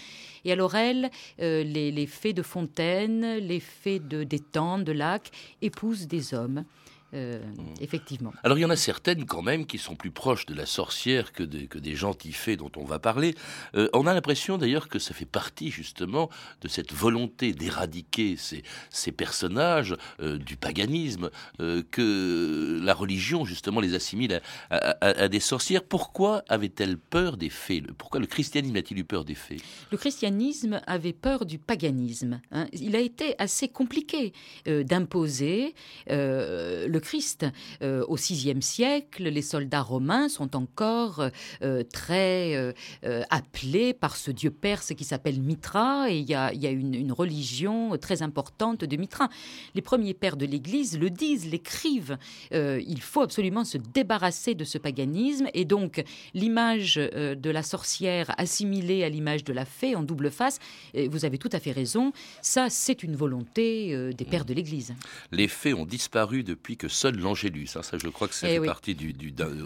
Et 0.47 0.53
alors 0.53 0.75
elles, 0.75 1.11
euh, 1.41 1.63
les, 1.63 1.93
les, 1.93 2.07
fées 2.07 2.33
de 2.33 2.43
fontaine, 2.43 3.37
les 3.37 3.61
fées 3.61 3.99
de 3.99 4.25
d'étangs, 4.25 4.79
de 4.79 4.93
lacs, 4.93 5.31
épousent 5.61 6.07
des 6.07 6.33
hommes. 6.33 6.65
Euh, 7.13 7.41
mmh. 7.41 7.75
effectivement. 7.81 8.33
Alors 8.45 8.57
il 8.57 8.61
y 8.61 8.65
en 8.65 8.71
a 8.71 8.77
certaines 8.77 9.27
quand 9.27 9.43
même 9.43 9.67
qui 9.67 9.79
sont 9.79 9.97
plus 9.97 10.13
proches 10.13 10.47
de 10.47 10.55
la 10.55 10.65
sorcière 10.65 11.33
que, 11.33 11.43
que 11.43 11.79
des 11.79 11.97
gentils 11.97 12.33
fées 12.33 12.57
dont 12.57 12.71
on 12.77 12.85
va 12.85 13.01
parler. 13.01 13.35
Euh, 13.75 13.89
on 13.95 14.07
a 14.07 14.15
l'impression 14.15 14.59
d'ailleurs 14.59 14.89
que 14.89 15.01
ça 15.01 15.13
fait 15.13 15.25
partie 15.25 15.73
justement 15.73 16.31
de 16.61 16.69
cette 16.69 16.93
volonté 16.93 17.53
d'éradiquer 17.53 18.37
ces, 18.37 18.63
ces, 18.91 19.11
personnages 19.11 19.97
euh, 20.21 20.39
du 20.39 20.57
paganisme, 20.57 21.31
que 21.59 22.81
la 22.81 22.95
religion 22.95 23.45
justement 23.45 23.81
les 23.81 23.95
assimile 23.95 24.41
à, 24.71 25.29
des 25.29 25.41
sorcières. 25.41 25.83
Pourquoi 25.83 26.45
avait-elle 26.49 26.97
peur 26.97 27.37
des 27.37 27.51
fées? 27.51 27.83
Pourquoi 27.99 28.21
le 28.21 28.27
christianisme 28.27 28.77
a-t-il 28.77 29.01
eu 29.01 29.05
peur 29.05 29.25
des 29.25 29.35
fées? 29.35 29.61
Le 29.91 29.97
christianisme 29.97 30.81
avait 30.87 31.13
peur 31.13 31.45
du 31.45 31.59
paganisme. 31.59 32.41
Hein. 32.53 32.69
Il 32.73 32.95
a 32.95 33.01
été 33.01 33.35
assez 33.39 33.69
compliqué 33.69 34.33
d'imposer 34.67 35.75
le 36.09 37.00
le 37.01 37.03
Christ. 37.03 37.47
au 37.83 38.15
VIe 38.15 38.61
siècle, 38.61 39.25
les 39.25 39.43
soldats 39.43 39.81
romains 39.81 40.29
sont 40.29 40.55
encore 40.55 41.25
très 41.93 42.75
appelés 43.31 43.95
par 43.95 44.17
ce 44.17 44.31
dieu 44.31 44.51
perse 44.51 44.93
qui 44.95 45.05
s'appelle 45.05 45.41
Mitra, 45.41 46.11
et 46.11 46.19
il 46.19 46.29
y 46.29 46.35
a, 46.35 46.53
une, 46.53 47.13
religion 47.13 47.97
très 47.97 48.23
importante 48.23 48.85
de 48.85 48.97
Mitra. 48.97 49.29
Les 49.75 49.83
premiers 49.83 50.15
pères 50.15 50.37
de 50.37 50.47
l'Église 50.47 50.99
le 50.99 51.11
disent, 51.11 51.51
l'écrivent. 51.51 52.19
il 52.53 53.01
faut 53.01 53.23
absolument 53.23 53.65
se 53.65 53.79
débarrasser 53.79 54.55
de 54.55 54.65
ce 54.65 54.79
paganisme, 54.79 55.49
et 55.55 55.65
donc 55.65 56.05
l'image 56.35 56.97
de 56.97 57.51
la 57.51 57.63
sorcière 57.63 58.35
assimilée 58.39 59.05
à 59.05 59.09
l'image 59.09 59.45
de 59.45 59.53
la 59.53 59.65
fée 59.65 59.97
en 59.97 60.03
double 60.03 60.31
face, 60.31 60.59
vous 60.95 61.25
avez 61.25 61.39
tout 61.39 61.51
à 61.53 61.61
fait 61.61 61.73
raison, 61.73 62.13
ça 62.43 62.69
c'est 62.69 63.03
une 63.03 63.17
volonté 63.17 63.95
euh, 63.95 64.13
des 64.13 64.25
pères 64.25 64.45
de 64.45 64.55
l'Église. 64.55 64.95
Les 65.33 65.49
fées 65.49 65.75
ont 65.75 65.87
disparu 65.87 66.43
depuis 66.43 66.77
que 66.77 66.89
seul 66.91 67.17
l'Angélus, 67.19 67.71
hein, 67.77 67.83
ça 67.83 67.97
je 67.99 68.09
crois 68.09 68.29
que 68.29 68.35
ça 68.35 68.51
eh 68.51 68.61
fait 68.61 68.67
partie 68.67 68.95
du, 68.95 69.15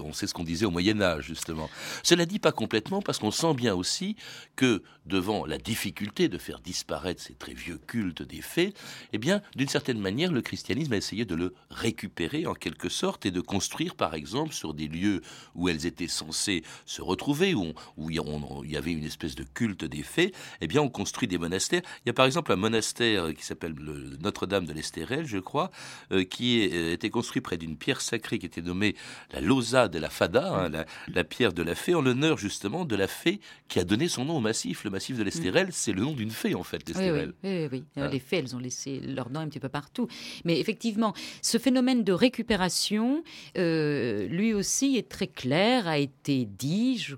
On 0.02 0.12
sait 0.12 0.26
ce 0.26 0.34
qu'on 0.34 0.44
disait 0.44 0.66
au 0.66 0.70
Moyen 0.70 1.00
Âge 1.00 1.24
justement. 1.24 1.68
Cela 2.02 2.26
dit 2.26 2.38
pas 2.38 2.52
complètement 2.52 3.02
parce 3.02 3.18
qu'on 3.18 3.30
sent 3.30 3.54
bien 3.54 3.74
aussi 3.74 4.16
que 4.56 4.82
devant 5.06 5.44
la 5.44 5.58
difficulté 5.58 6.28
de 6.28 6.38
faire 6.38 6.60
disparaître 6.60 7.20
ces 7.20 7.34
très 7.34 7.52
vieux 7.52 7.78
cultes 7.86 8.22
des 8.22 8.40
fées, 8.40 8.72
eh 9.12 9.18
bien 9.18 9.42
d'une 9.56 9.68
certaine 9.68 9.98
manière 9.98 10.32
le 10.32 10.40
christianisme 10.40 10.92
a 10.92 10.96
essayé 10.96 11.24
de 11.24 11.34
le 11.34 11.54
récupérer 11.70 12.46
en 12.46 12.54
quelque 12.54 12.88
sorte 12.88 13.26
et 13.26 13.30
de 13.30 13.40
construire 13.40 13.94
par 13.96 14.14
exemple 14.14 14.54
sur 14.54 14.74
des 14.74 14.88
lieux 14.88 15.20
où 15.54 15.68
elles 15.68 15.86
étaient 15.86 16.08
censées 16.08 16.62
se 16.86 17.02
retrouver, 17.02 17.54
où, 17.54 17.72
où 17.96 18.10
il 18.10 18.70
y 18.70 18.76
avait 18.76 18.92
une 18.92 19.04
espèce 19.04 19.34
de 19.34 19.44
culte 19.44 19.84
des 19.84 20.02
fées, 20.02 20.32
eh 20.60 20.66
bien 20.66 20.80
on 20.80 20.88
construit 20.88 21.28
des 21.28 21.38
monastères. 21.38 21.82
Il 22.04 22.08
y 22.08 22.10
a 22.10 22.14
par 22.14 22.26
exemple 22.26 22.52
un 22.52 22.56
monastère 22.56 23.32
qui 23.34 23.44
s'appelle 23.44 23.74
Notre-Dame 24.22 24.66
de 24.66 24.72
l'Estérel, 24.72 25.26
je 25.26 25.38
crois, 25.38 25.70
euh, 26.12 26.24
qui 26.24 26.68
euh, 26.72 26.92
était 26.92 27.10
construit 27.14 27.40
près 27.40 27.56
d'une 27.56 27.76
pierre 27.76 28.00
sacrée 28.00 28.40
qui 28.40 28.46
était 28.46 28.60
nommée 28.60 28.96
la 29.32 29.40
Losa 29.40 29.86
de 29.86 30.00
la 30.00 30.10
Fada, 30.10 30.66
hein, 30.66 30.84
la, 31.14 31.24
pierre 31.24 31.52
de 31.52 31.62
la 31.62 31.76
fée, 31.76 31.94
en 31.94 32.02
l'honneur 32.02 32.38
justement 32.38 32.84
de 32.84 32.96
la 32.96 33.06
fée 33.06 33.38
qui 33.68 33.78
a 33.78 33.84
donné 33.84 34.08
son 34.08 34.24
nom 34.24 34.38
au 34.38 34.40
massif. 34.40 34.82
Le 34.82 34.90
massif 34.90 35.16
de 35.16 35.22
l'Estérel, 35.22 35.68
mm. 35.68 35.72
c'est 35.72 35.92
le 35.92 36.02
nom 36.02 36.12
d'une 36.12 36.32
fée 36.32 36.56
en 36.56 36.64
fait, 36.64 36.88
l'Estérel. 36.88 37.32
Oui, 37.44 37.68
oui, 37.70 37.84
oui, 37.96 38.02
Les 38.10 38.18
fées, 38.18 38.38
elles 38.38 38.56
ont 38.56 38.58
laissé 38.58 38.98
leur 38.98 39.30
nom 39.30 39.38
un 39.38 39.48
petit 39.48 39.60
peu 39.60 39.68
partout. 39.68 40.08
Mais 40.44 40.58
effectivement, 40.58 41.14
ce 41.40 41.56
phénomène 41.58 42.02
de 42.02 42.12
récupération, 42.12 43.22
euh, 43.56 44.26
lui 44.26 44.52
aussi 44.52 44.96
est 44.96 45.08
très 45.08 45.28
clair, 45.28 45.86
a 45.86 45.98
été 45.98 46.46
dit, 46.46 46.98
je 46.98 47.14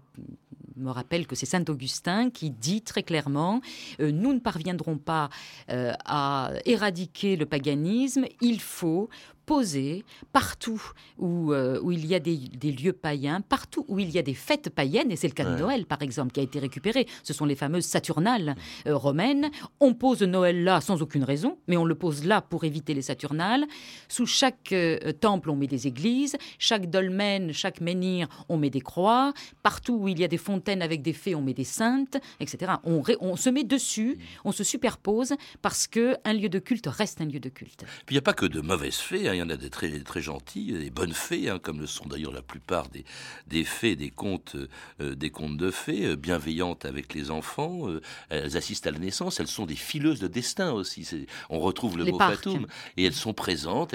me 0.77 0.91
rappelle 0.91 1.27
que 1.27 1.35
c'est 1.35 1.47
Saint 1.47 1.65
Augustin 1.69 2.31
qui 2.31 2.51
dit 2.51 2.83
très 2.83 3.03
clairement 3.03 3.61
euh, 4.01 4.11
nous 4.11 4.33
ne 4.33 4.39
parviendrons 4.39 4.99
pas 4.99 5.31
euh, 5.71 5.93
à 6.05 6.53
éradiquer 6.65 7.37
le 7.37 7.47
paganisme, 7.47 8.27
il 8.41 8.61
faut 8.61 9.09
posé 9.47 10.05
partout 10.33 10.83
où, 11.19 11.53
euh, 11.53 11.81
où 11.81 11.93
il 11.93 12.05
y 12.05 12.15
a 12.15 12.19
des, 12.19 12.37
lieux 12.63 12.93
païens, 12.93 13.41
partout 13.41 13.85
où 13.89 13.99
il 14.01 14.11
y 14.11 14.19
a 14.19 14.23
des 14.23 14.35
fêtes 14.35 14.71
païennes, 14.71 15.13
et 15.13 15.17
c'est 15.17 15.29
le 15.29 15.35
cas 15.35 15.45
de 15.45 15.57
Noël 15.57 15.87
par 15.87 16.03
exemple 16.03 16.33
qui 16.33 16.41
a 16.41 16.43
été 16.43 16.59
récupéré. 16.59 17.07
Ce 17.23 17.33
sont 17.33 17.47
les 17.47 17.55
fameuses 17.55 17.87
Saturnales 17.87 18.57
euh, 18.87 18.97
romaines. 18.97 19.51
On 19.81 19.95
pose 19.95 20.23
Noël 20.23 20.65
là 20.65 20.81
sans 20.81 21.01
aucune 21.01 21.23
raison, 21.23 21.59
mais 21.69 21.77
on 21.77 21.85
le 21.85 21.95
pose 21.95 22.25
là 22.25 22.43
pour 22.43 22.65
éviter 22.65 22.93
les 22.93 23.03
Saturnales. 23.03 23.65
Sous 24.09 24.27
chaque 24.27 24.73
euh, 24.73 25.13
temple, 25.13 25.51
on 25.51 25.57
met 25.57 25.69
des 25.69 25.87
églises. 25.87 26.37
Chaque 26.59 26.91
dolmen, 26.91 27.53
chaque 27.53 27.81
menhir, 27.81 28.29
on 28.49 28.57
met 28.57 28.71
des 28.71 28.81
croix. 28.81 29.33
Partout 29.63 29.95
où 29.95 30.09
il 30.09 30.19
y 30.19 30.25
a 30.25 30.29
des 30.29 30.39
fontaines 30.39 30.83
avec 30.83 31.03
des 31.03 31.13
fées, 31.13 31.37
on 31.37 31.43
met 31.43 31.55
des 31.55 31.65
saintes, 31.65 32.19
etc. 32.41 32.73
On, 32.83 33.03
on 33.21 33.37
se 33.37 33.49
met 33.49 33.65
dessus, 33.65 34.19
on 34.45 34.51
se 34.51 34.65
superpose 34.65 35.35
parce 35.63 35.87
que 35.87 36.17
un 36.25 36.33
lieu 36.33 36.49
de 36.49 36.59
culte 36.59 36.89
reste 36.89 37.21
un 37.21 37.27
lieu 37.27 37.41
de 37.41 37.49
culte. 37.49 37.85
il 38.11 38.15
n'y 38.15 38.19
a 38.19 38.23
pas 38.23 38.33
que 38.33 38.47
de 38.47 38.61
mauvaises 38.61 38.97
fées. 38.97 39.29
Hein 39.29 39.36
il 39.37 39.41
y 39.41 39.43
en 39.43 39.51
a 39.51 39.57
des 39.57 39.71
très, 39.71 39.91
très 40.01 40.23
gentils, 40.23 40.73
des 40.73 40.91
bonnes 40.91 41.13
fées, 41.13 41.49
hein, 41.49 41.59
comme 41.59 41.81
le 41.81 41.87
sont 41.87 42.07
d'ailleurs 42.07 42.33
la 42.33 42.43
plupart 42.43 42.89
des, 42.89 43.05
des 43.47 43.65
fées, 43.65 43.97
des 43.97 44.11
contes, 44.11 44.57
euh, 45.01 45.15
des 45.15 45.31
contes 45.31 45.57
de 45.57 45.71
fées, 45.71 46.07
euh, 46.07 46.17
bienveillantes 46.17 46.85
avec 46.85 47.15
les 47.15 47.31
enfants. 47.31 47.89
Euh, 47.89 48.01
elles 48.31 48.57
assistent 48.57 48.87
à 48.87 48.91
la 48.91 48.99
naissance, 48.99 49.41
elles 49.41 49.47
sont 49.47 49.67
des 49.67 49.77
fileuses 49.77 50.21
de 50.21 50.29
destin 50.29 50.73
aussi. 50.73 51.27
On 51.51 51.61
retrouve 51.61 51.99
le 51.99 52.05
mot 52.05 52.19
fatum. 52.19 52.67
Et 52.97 53.05
elles 53.05 53.15
sont 53.15 53.35
présentes, 53.35 53.95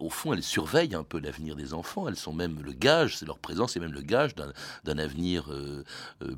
au 0.00 0.10
fond, 0.10 0.32
elles 0.32 0.42
surveillent 0.42 0.94
un 0.94 1.04
peu 1.04 1.20
l'avenir 1.20 1.54
des 1.56 1.74
enfants. 1.74 2.08
Elles 2.08 2.16
sont 2.16 2.32
même 2.32 2.60
le 2.62 2.72
gage, 2.72 3.20
leur 3.22 3.38
présence 3.38 3.76
est 3.76 3.80
même 3.80 3.92
le 3.92 4.02
gage 4.02 4.34
d'un 4.34 4.98
avenir 4.98 5.50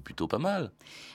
plutôt 0.03 0.27
pas 0.27 0.39
mal. 0.39 0.71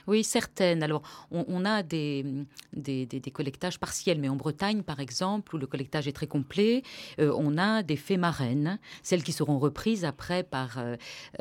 Oui, 0.06 0.24
certaines. 0.24 0.82
Alors, 0.82 1.02
on, 1.30 1.64
a 1.64 1.82
des 1.82 2.24
des, 2.72 3.06
des, 3.06 3.20
des, 3.20 3.30
collectages 3.30 3.78
partiels, 3.78 4.18
mais 4.18 4.28
en 4.28 4.36
Bretagne, 4.36 4.82
par 4.82 5.00
exemple, 5.00 5.54
où 5.54 5.58
le 5.58 5.66
collectage 5.66 6.08
est 6.08 6.12
très 6.12 6.26
complet, 6.26 6.82
euh, 7.18 7.32
on 7.36 7.58
a 7.58 7.82
des 7.82 7.96
fées 7.96 8.16
marraines, 8.16 8.78
celles 9.02 9.22
qui 9.22 9.32
seront 9.32 9.58
reprises 9.58 10.04
après 10.04 10.42
par, 10.42 10.78
euh, 10.78 10.96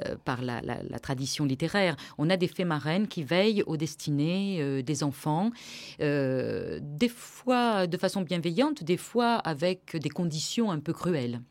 euh, 0.05 0.15
par 0.25 0.41
la, 0.41 0.61
tradition 1.01 1.45
littéraire. 1.45 1.95
On 2.17 2.29
a 2.29 2.37
des 2.37 2.47
fées 2.47 2.65
marraines 2.65 3.07
qui 3.07 3.23
veillent 3.23 3.63
aux 3.65 3.77
destinées 3.77 4.83
des 4.83 5.03
enfants, 5.03 5.51
des 5.99 7.09
fois 7.09 7.87
de 7.87 7.97
façon 7.97 8.21
bienveillante, 8.21 8.83
des 8.83 8.97
fois 8.97 9.35
avec 9.35 9.95
des 9.95 10.09
conditions 10.09 10.71
un 10.71 10.79
peu 10.79 10.93
cruelles. 10.93 11.41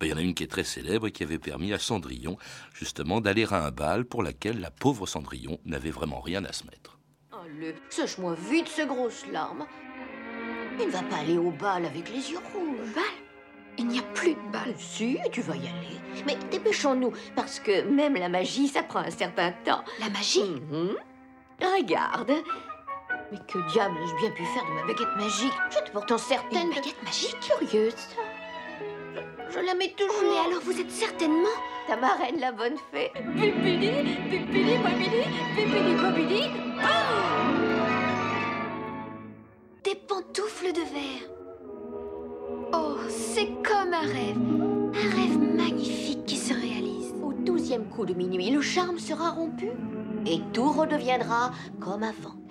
Ben, 0.00 0.06
il 0.06 0.10
y 0.10 0.12
en 0.12 0.16
a 0.16 0.22
une 0.22 0.34
qui 0.34 0.42
est 0.42 0.48
très 0.48 0.64
célèbre 0.64 1.06
et 1.06 1.12
qui 1.12 1.22
avait 1.22 1.38
permis 1.38 1.72
à 1.72 1.78
Cendrillon, 1.78 2.36
justement, 2.74 3.20
d'aller 3.20 3.46
à 3.50 3.66
un 3.66 3.70
bal 3.70 4.04
pour 4.04 4.22
laquelle 4.22 4.58
la 4.60 4.70
pauvre 4.70 5.06
Cendrillon 5.06 5.58
n'avait 5.64 5.90
vraiment 5.90 6.20
rien 6.20 6.44
à 6.44 6.52
se 6.52 6.64
mettre. 6.64 6.98
Allez, 7.32 7.74
sèche-moi 7.88 8.34
vite 8.50 8.68
ces 8.68 8.86
grosses 8.86 9.26
larmes. 9.32 9.66
Il 10.80 10.86
ne 10.86 10.90
va 10.90 11.02
pas 11.02 11.16
aller 11.16 11.38
au 11.38 11.50
bal 11.50 11.84
avec 11.84 12.08
les 12.08 12.30
yeux 12.30 12.38
rouges. 12.52 12.94
Bal? 12.94 13.31
Il 13.78 13.86
n'y 13.88 13.98
a 13.98 14.02
plus 14.14 14.34
de 14.34 14.52
balles. 14.52 14.74
Si, 14.76 15.18
tu 15.30 15.40
vas 15.42 15.54
y 15.56 15.66
aller. 15.66 16.00
Mais 16.26 16.36
dépêchons-nous, 16.50 17.12
parce 17.34 17.58
que 17.60 17.82
même 17.82 18.14
la 18.14 18.28
magie, 18.28 18.68
ça 18.68 18.82
prend 18.82 19.00
un 19.00 19.10
certain 19.10 19.52
temps. 19.64 19.82
La 20.00 20.08
magie? 20.10 20.42
Mhm. 20.70 20.96
Regarde. 21.60 22.32
Mais 23.30 23.38
que 23.48 23.58
diable 23.72 23.96
ai-je 24.02 24.16
bien 24.16 24.30
pu 24.32 24.44
faire 24.44 24.64
de 24.64 24.70
ma 24.74 24.82
baguette 24.86 25.16
magique? 25.16 25.52
J'étais 25.70 25.90
pourtant 25.92 26.18
certaine. 26.18 26.68
Une 26.68 26.74
baguette 26.74 27.02
magique? 27.02 27.36
Curieuse, 27.40 27.94
Je, 29.50 29.60
la 29.60 29.74
mets 29.74 29.94
toujours. 29.96 30.14
Oh, 30.22 30.30
mais 30.30 30.50
alors 30.50 30.62
vous 30.62 30.78
êtes 30.80 30.90
certainement. 30.90 31.48
Ta 31.86 31.96
marraine, 31.96 32.38
la 32.38 32.52
bonne 32.52 32.76
fée. 32.92 33.10
Bobili, 33.16 33.90
bobili. 35.96 36.50
De 48.04 48.14
minuit, 48.14 48.50
le 48.50 48.60
charme 48.60 48.98
sera 48.98 49.30
rompu 49.30 49.70
et 50.26 50.40
tout 50.52 50.70
redeviendra 50.72 51.52
comme 51.80 52.02
avant. 52.02 52.41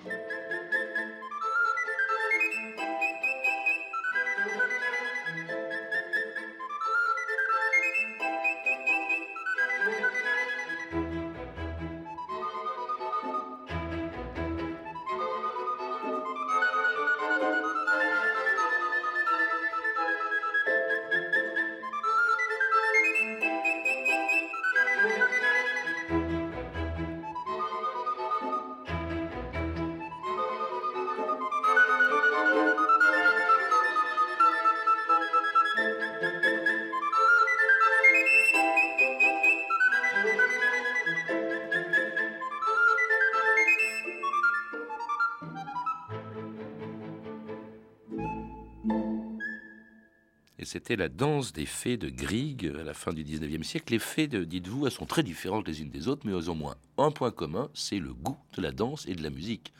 C'était 50.72 50.96
la 50.96 51.10
danse 51.10 51.52
des 51.52 51.66
fées 51.66 51.98
de 51.98 52.08
Grieg 52.08 52.72
à 52.80 52.82
la 52.82 52.94
fin 52.94 53.12
du 53.12 53.24
19e 53.24 53.62
siècle. 53.62 53.92
Les 53.92 53.98
fées, 53.98 54.26
dites-vous, 54.26 54.86
elles 54.86 54.92
sont 54.92 55.04
très 55.04 55.22
différentes 55.22 55.68
les 55.68 55.82
unes 55.82 55.90
des 55.90 56.08
autres, 56.08 56.22
mais 56.24 56.32
elles 56.32 56.48
ont 56.48 56.54
au 56.54 56.56
moins 56.56 56.76
un 56.96 57.10
point 57.10 57.30
commun, 57.30 57.68
c'est 57.74 57.98
le 57.98 58.14
goût 58.14 58.38
de 58.56 58.62
la 58.62 58.72
danse 58.72 59.06
et 59.06 59.14
de 59.14 59.22
la 59.22 59.28
musique. 59.28 59.74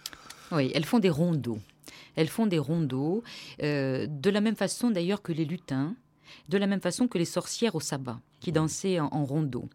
Oui, 0.50 0.70
elles 0.75 0.84
font 0.84 0.99
des 0.99 1.08
rondeaux. 1.08 1.58
Elles 2.14 2.28
font 2.28 2.46
des 2.46 2.58
rondeaux, 2.58 3.22
euh, 3.62 4.06
de 4.06 4.28
la 4.28 4.42
même 4.42 4.54
façon 4.54 4.90
d'ailleurs 4.90 5.22
que 5.22 5.32
les 5.32 5.46
lutins, 5.46 5.96
de 6.50 6.58
la 6.58 6.66
même 6.66 6.82
façon 6.82 7.08
que 7.08 7.16
les 7.16 7.25
sorcières 7.25 7.75
au 7.75 7.80
sabbat. 7.80 8.20
Qui 8.42 8.50
dansaient 8.50 8.99
en, 8.99 9.08
en 9.12 9.25
rondeau. 9.25 9.68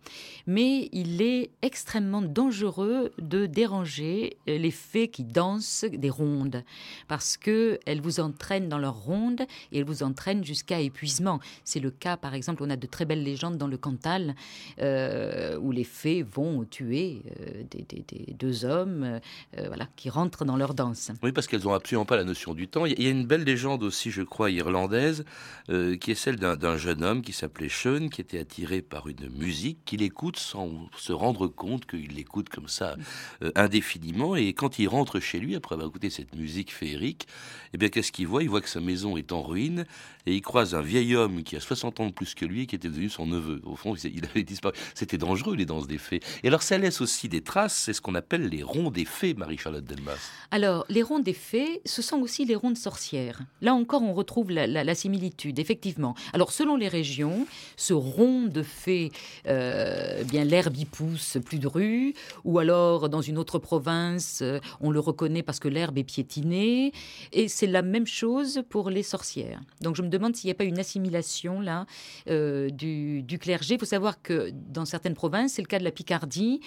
Mais 0.45 0.89
il 0.91 1.21
est 1.21 1.51
extrêmement 1.61 2.21
dangereux 2.21 3.13
de 3.17 3.45
déranger 3.45 4.37
euh, 4.49 4.57
les 4.57 4.71
fées 4.71 5.07
qui 5.07 5.23
dansent 5.23 5.85
des 5.91 6.09
rondes, 6.09 6.63
parce 7.07 7.37
que 7.37 7.79
elles 7.85 8.01
vous 8.01 8.19
entraînent 8.19 8.67
dans 8.67 8.77
leurs 8.77 9.01
rondes 9.01 9.41
et 9.71 9.79
elles 9.79 9.85
vous 9.85 10.03
entraînent 10.03 10.43
jusqu'à 10.43 10.81
épuisement. 10.81 11.39
C'est 11.63 11.79
le 11.79 11.91
cas, 11.91 12.17
par 12.17 12.33
exemple, 12.33 12.61
on 12.63 12.69
a 12.69 12.75
de 12.75 12.87
très 12.87 13.05
belles 13.05 13.23
légendes 13.23 13.57
dans 13.57 13.67
le 13.67 13.77
Cantal 13.77 14.35
euh, 14.81 15.57
où 15.59 15.71
les 15.71 15.85
fées 15.85 16.23
vont 16.23 16.65
tuer 16.65 17.21
euh, 17.39 17.63
des, 17.71 18.33
deux 18.33 18.65
hommes, 18.65 19.19
voilà, 19.57 19.87
qui 19.95 20.09
rentrent 20.09 20.45
dans 20.45 20.57
leur 20.57 20.73
danse. 20.73 21.11
Oui, 21.23 21.31
parce 21.31 21.47
qu'elles 21.47 21.63
n'ont 21.63 21.73
absolument 21.73 22.05
pas 22.05 22.17
la 22.17 22.23
notion 22.23 22.53
du 22.53 22.67
temps. 22.67 22.85
Il 22.85 23.01
y 23.01 23.07
a 23.07 23.09
une 23.09 23.25
belle 23.25 23.43
légende 23.43 23.83
aussi, 23.83 24.11
je 24.11 24.21
crois, 24.21 24.51
irlandaise, 24.51 25.23
qui 25.67 26.11
est 26.11 26.15
celle 26.15 26.35
d'un 26.37 26.77
jeune 26.77 27.03
homme 27.03 27.21
qui 27.21 27.33
s'appelait 27.33 27.69
Sean, 27.69 28.09
qui 28.09 28.21
était 28.21 28.39
attiré 28.39 28.56
par 28.65 29.07
une 29.07 29.29
musique 29.29 29.77
qu'il 29.85 30.01
écoute 30.01 30.37
sans 30.37 30.89
se 30.97 31.13
rendre 31.13 31.47
compte 31.47 31.85
qu'il 31.85 32.15
l'écoute 32.15 32.49
comme 32.49 32.67
ça 32.67 32.95
euh, 33.43 33.51
indéfiniment. 33.55 34.35
Et 34.35 34.53
quand 34.53 34.79
il 34.79 34.87
rentre 34.87 35.19
chez 35.19 35.39
lui, 35.39 35.55
après 35.55 35.75
avoir 35.75 35.89
écouté 35.89 36.09
cette 36.09 36.35
musique 36.35 36.73
féerique, 36.73 37.27
eh 37.73 37.77
bien, 37.77 37.89
qu'est-ce 37.89 38.11
qu'il 38.11 38.27
voit? 38.27 38.41
Il 38.43 38.49
voit 38.49 38.61
que 38.61 38.69
sa 38.69 38.79
maison 38.79 39.15
est 39.15 39.31
en 39.31 39.43
ruine 39.43 39.85
et 40.25 40.33
il 40.35 40.41
croise 40.41 40.73
un 40.73 40.81
vieil 40.81 41.15
homme 41.15 41.43
qui 41.43 41.55
a 41.55 41.59
60 41.59 41.99
ans 41.99 42.07
de 42.07 42.11
plus 42.11 42.33
que 42.33 42.45
lui 42.45 42.63
et 42.63 42.65
qui 42.65 42.75
était 42.75 42.89
devenu 42.89 43.09
son 43.09 43.27
neveu. 43.27 43.61
Au 43.63 43.75
fond, 43.75 43.93
il 43.95 44.25
avait 44.25 44.43
disparu. 44.43 44.73
C'était 44.95 45.17
dangereux, 45.19 45.55
les 45.55 45.65
danses 45.65 45.87
des 45.87 45.97
fées. 45.99 46.19
Et 46.43 46.47
alors, 46.47 46.63
ça 46.63 46.77
laisse 46.79 46.99
aussi 47.01 47.29
des 47.29 47.41
traces. 47.41 47.75
C'est 47.75 47.93
ce 47.93 48.01
qu'on 48.01 48.15
appelle 48.15 48.47
les 48.49 48.63
ronds 48.63 48.89
des 48.89 49.05
fées, 49.05 49.35
Marie-Charlotte 49.35 49.85
Delmas. 49.85 50.17
Alors, 50.51 50.85
les 50.89 51.03
rondes 51.03 51.23
des 51.23 51.33
fées, 51.33 51.81
ce 51.85 52.01
sont 52.01 52.17
aussi 52.21 52.45
les 52.45 52.55
rondes 52.55 52.77
sorcières. 52.77 53.39
Là 53.61 53.73
encore, 53.75 54.01
on 54.01 54.13
retrouve 54.13 54.49
la- 54.51 54.65
la 54.67 54.95
similitude, 54.95 55.59
effectivement. 55.59 56.15
Alors, 56.33 56.51
selon 56.51 56.75
les 56.75 56.87
régions, 56.87 57.45
ce 57.75 57.93
rond 57.93 58.46
de 58.47 58.63
fées, 58.63 59.11
euh, 59.47 60.23
bien 60.23 60.43
l'herbe 60.43 60.75
y 60.77 60.85
pousse 60.85 61.37
plus 61.43 61.59
de 61.59 61.67
rue, 61.67 62.13
ou 62.43 62.59
alors 62.59 63.09
dans 63.09 63.21
une 63.21 63.37
autre 63.37 63.59
province, 63.59 64.39
euh, 64.41 64.59
on 64.81 64.91
le 64.91 64.99
reconnaît 64.99 65.43
parce 65.43 65.59
que 65.59 65.67
l'herbe 65.67 65.97
est 65.97 66.03
piétinée, 66.03 66.91
et 67.33 67.47
c'est 67.47 67.67
la 67.67 67.81
même 67.81 68.07
chose 68.07 68.63
pour 68.69 68.89
les 68.89 69.03
sorcières. 69.03 69.61
Donc, 69.81 69.95
je 69.95 70.01
me 70.01 70.09
demande 70.09 70.35
s'il 70.35 70.47
n'y 70.47 70.51
a 70.51 70.55
pas 70.55 70.63
une 70.63 70.79
assimilation 70.79 71.61
là 71.61 71.85
euh, 72.29 72.69
du, 72.69 73.23
clergé. 73.39 73.75
Il 73.75 73.79
faut 73.79 73.85
savoir 73.85 74.21
que 74.21 74.51
dans 74.51 74.85
certaines 74.85 75.13
provinces, 75.13 75.53
c'est 75.53 75.61
le 75.61 75.67
cas 75.67 75.79
de 75.79 75.83
la 75.83 75.91
Picardie, 75.91 76.61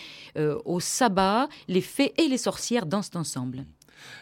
au 0.65 0.81
sabbat, 0.81 1.49
les 1.69 1.81
fées 1.81 2.13
et 2.17 2.29
les 2.29 2.39
sorcières 2.39 2.87
dansent 2.87 3.11
ensemble. 3.15 3.65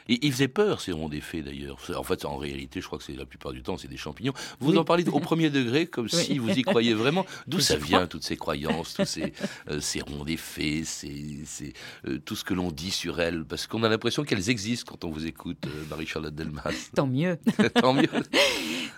Et 0.09 0.25
ils 0.27 0.33
faisaient 0.33 0.49
peur, 0.49 0.81
ces 0.81 0.93
ronds 0.93 1.09
des 1.09 1.21
fées, 1.21 1.43
d'ailleurs. 1.43 1.79
En 1.97 2.03
fait, 2.03 2.25
en 2.25 2.37
réalité, 2.37 2.81
je 2.81 2.87
crois 2.87 2.99
que 2.99 3.05
c'est 3.05 3.15
la 3.17 3.27
plupart 3.27 3.53
du 3.53 3.63
temps, 3.63 3.77
c'est 3.77 3.89
des 3.89 3.97
champignons. 3.97 4.33
Vous 4.61 4.73
Oui. 4.73 4.79
en 4.79 4.85
parlez 4.85 5.07
au 5.09 5.21
premier 5.21 5.51
degré, 5.51 5.87
comme 5.87 6.09
Oui. 6.13 6.25
si 6.25 6.39
vous 6.39 6.51
y 6.51 6.63
croyez 6.63 6.95
vraiment. 6.95 7.25
D'où 7.47 7.61
ça 7.61 7.77
vient, 7.77 8.07
toutes 8.07 8.25
ces 8.25 8.37
croyances, 8.37 8.95
tous 8.95 9.05
ces, 9.05 9.33
euh, 9.71 9.81
ces 9.81 10.01
ronds 10.01 10.25
des 10.25 10.37
fées, 10.37 10.85
ces, 10.85 11.41
ces, 11.45 11.73
euh, 12.07 12.19
tout 12.25 12.37
ce 12.37 12.45
que 12.45 12.55
l'on 12.55 12.71
dit 12.71 12.91
sur 12.91 13.21
elles? 13.21 13.45
Parce 13.45 13.67
qu'on 13.67 13.83
a 13.83 13.89
l'impression 13.89 14.25
qu'elles 14.25 14.51
existent 14.51 14.93
quand 14.93 15.05
on 15.05 15.11
vous 15.11 15.27
écoute, 15.27 15.59
euh, 15.67 15.85
Marie-Charlotte 15.91 16.35
Delmas. 16.35 16.91
Tant 16.95 17.07
mieux. 17.07 17.39
Tant 17.81 17.93
mieux. 17.95 18.09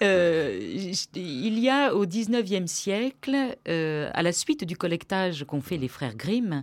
Euh, 0.03 0.59
il 1.15 1.59
y 1.59 1.69
a 1.69 1.95
au 1.95 2.07
19e 2.07 2.67
siècle, 2.67 3.37
euh, 3.69 4.11
à 4.15 4.23
la 4.23 4.33
suite 4.33 4.65
du 4.65 4.77
collectage 4.77 5.45
qu'ont 5.45 5.61
fait 5.61 5.77
les 5.77 5.89
frères 5.89 6.15
Grimm 6.17 6.63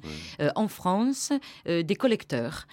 en 0.56 0.68
France, 0.68 1.32
des 1.66 1.96
collecteurs 1.96 2.68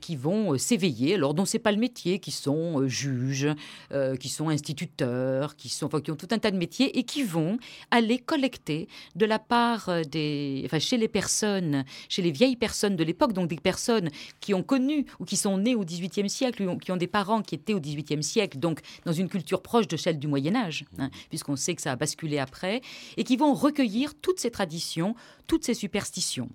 qui 0.00 0.16
vont 0.16 0.54
euh, 0.54 0.58
s'éveiller, 0.78 1.14
alors 1.14 1.34
dont 1.34 1.44
c'est 1.44 1.58
pas 1.58 1.72
le 1.72 1.78
métier, 1.78 2.20
qui 2.20 2.30
sont 2.30 2.80
euh, 2.80 2.88
juges, 2.88 3.48
euh, 3.92 4.16
qui 4.16 4.28
sont 4.28 4.48
instituteurs, 4.48 5.56
qui 5.56 5.68
sont, 5.68 5.86
enfin, 5.86 6.00
qui 6.00 6.10
ont 6.10 6.16
tout 6.16 6.28
un 6.30 6.38
tas 6.38 6.50
de 6.50 6.56
métiers 6.56 6.98
et 6.98 7.02
qui 7.02 7.22
vont 7.22 7.58
aller 7.90 8.18
collecter 8.18 8.88
de 9.16 9.26
la 9.26 9.38
part 9.38 9.88
euh, 9.88 10.02
des, 10.02 10.62
enfin, 10.66 10.78
chez 10.78 10.96
les 10.96 11.08
personnes, 11.08 11.84
chez 12.08 12.22
les 12.22 12.30
vieilles 12.30 12.56
personnes 12.56 12.96
de 12.96 13.04
l'époque, 13.04 13.32
donc 13.32 13.48
des 13.48 13.56
personnes 13.56 14.10
qui 14.40 14.54
ont 14.54 14.62
connu 14.62 15.06
ou 15.18 15.24
qui 15.24 15.36
sont 15.36 15.58
nées 15.58 15.74
au 15.74 15.84
18e 15.84 16.28
siècle, 16.28 16.62
ou 16.62 16.78
qui 16.78 16.92
ont 16.92 16.96
des 16.96 17.06
parents 17.06 17.42
qui 17.42 17.54
étaient 17.54 17.74
au 17.74 17.80
18e 17.80 18.22
siècle, 18.22 18.58
donc 18.58 18.80
dans 19.04 19.12
une 19.12 19.28
culture 19.28 19.62
proche 19.62 19.88
de 19.88 19.96
celle 19.96 20.18
du 20.18 20.28
Moyen 20.28 20.54
Âge, 20.54 20.84
hein, 20.98 21.10
puisqu'on 21.28 21.56
sait 21.56 21.74
que 21.74 21.82
ça 21.82 21.92
a 21.92 21.96
basculé 21.96 22.38
après, 22.38 22.82
et 23.16 23.24
qui 23.24 23.36
vont 23.36 23.54
recueillir 23.54 24.14
toutes 24.14 24.38
ces 24.38 24.50
traditions, 24.50 25.14
toutes 25.48 25.64
ces 25.64 25.74
superstitions. 25.74 26.50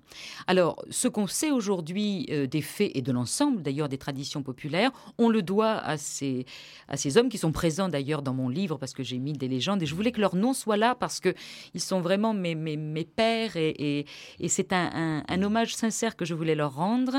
Alors, 0.46 0.82
ce 0.88 1.08
qu'on 1.08 1.26
sait 1.26 1.50
aujourd'hui 1.50 2.26
euh, 2.30 2.46
des 2.46 2.62
faits 2.62 2.92
et 2.94 3.02
de 3.02 3.12
l'ensemble 3.12 3.60
d'ailleurs 3.60 3.88
des 3.88 3.98
traditions 3.98 4.42
populaires, 4.42 4.92
on 5.18 5.28
le 5.28 5.42
doit 5.42 5.72
à 5.72 5.98
ces, 5.98 6.46
à 6.88 6.96
ces 6.96 7.18
hommes 7.18 7.28
qui 7.28 7.36
sont 7.36 7.52
présents 7.52 7.88
d'ailleurs 7.88 8.22
dans 8.22 8.32
mon 8.32 8.48
livre, 8.48 8.78
parce 8.78 8.94
que 8.94 9.02
j'ai 9.02 9.18
mis 9.18 9.32
des 9.32 9.48
légendes, 9.48 9.82
et 9.82 9.86
je 9.86 9.94
voulais 9.94 10.12
que 10.12 10.20
leur 10.20 10.36
nom 10.36 10.52
soit 10.52 10.76
là, 10.76 10.94
parce 10.94 11.20
qu'ils 11.20 11.80
sont 11.80 12.00
vraiment 12.00 12.32
mes, 12.32 12.54
mes, 12.54 12.76
mes 12.76 13.04
pères, 13.04 13.56
et, 13.56 14.06
et, 14.38 14.48
c'est 14.48 14.72
un, 14.72 15.24
un, 15.28 15.42
hommage 15.42 15.74
sincère 15.74 16.14
que 16.14 16.24
je 16.24 16.32
voulais 16.32 16.54
leur 16.54 16.76
rendre. 16.76 17.16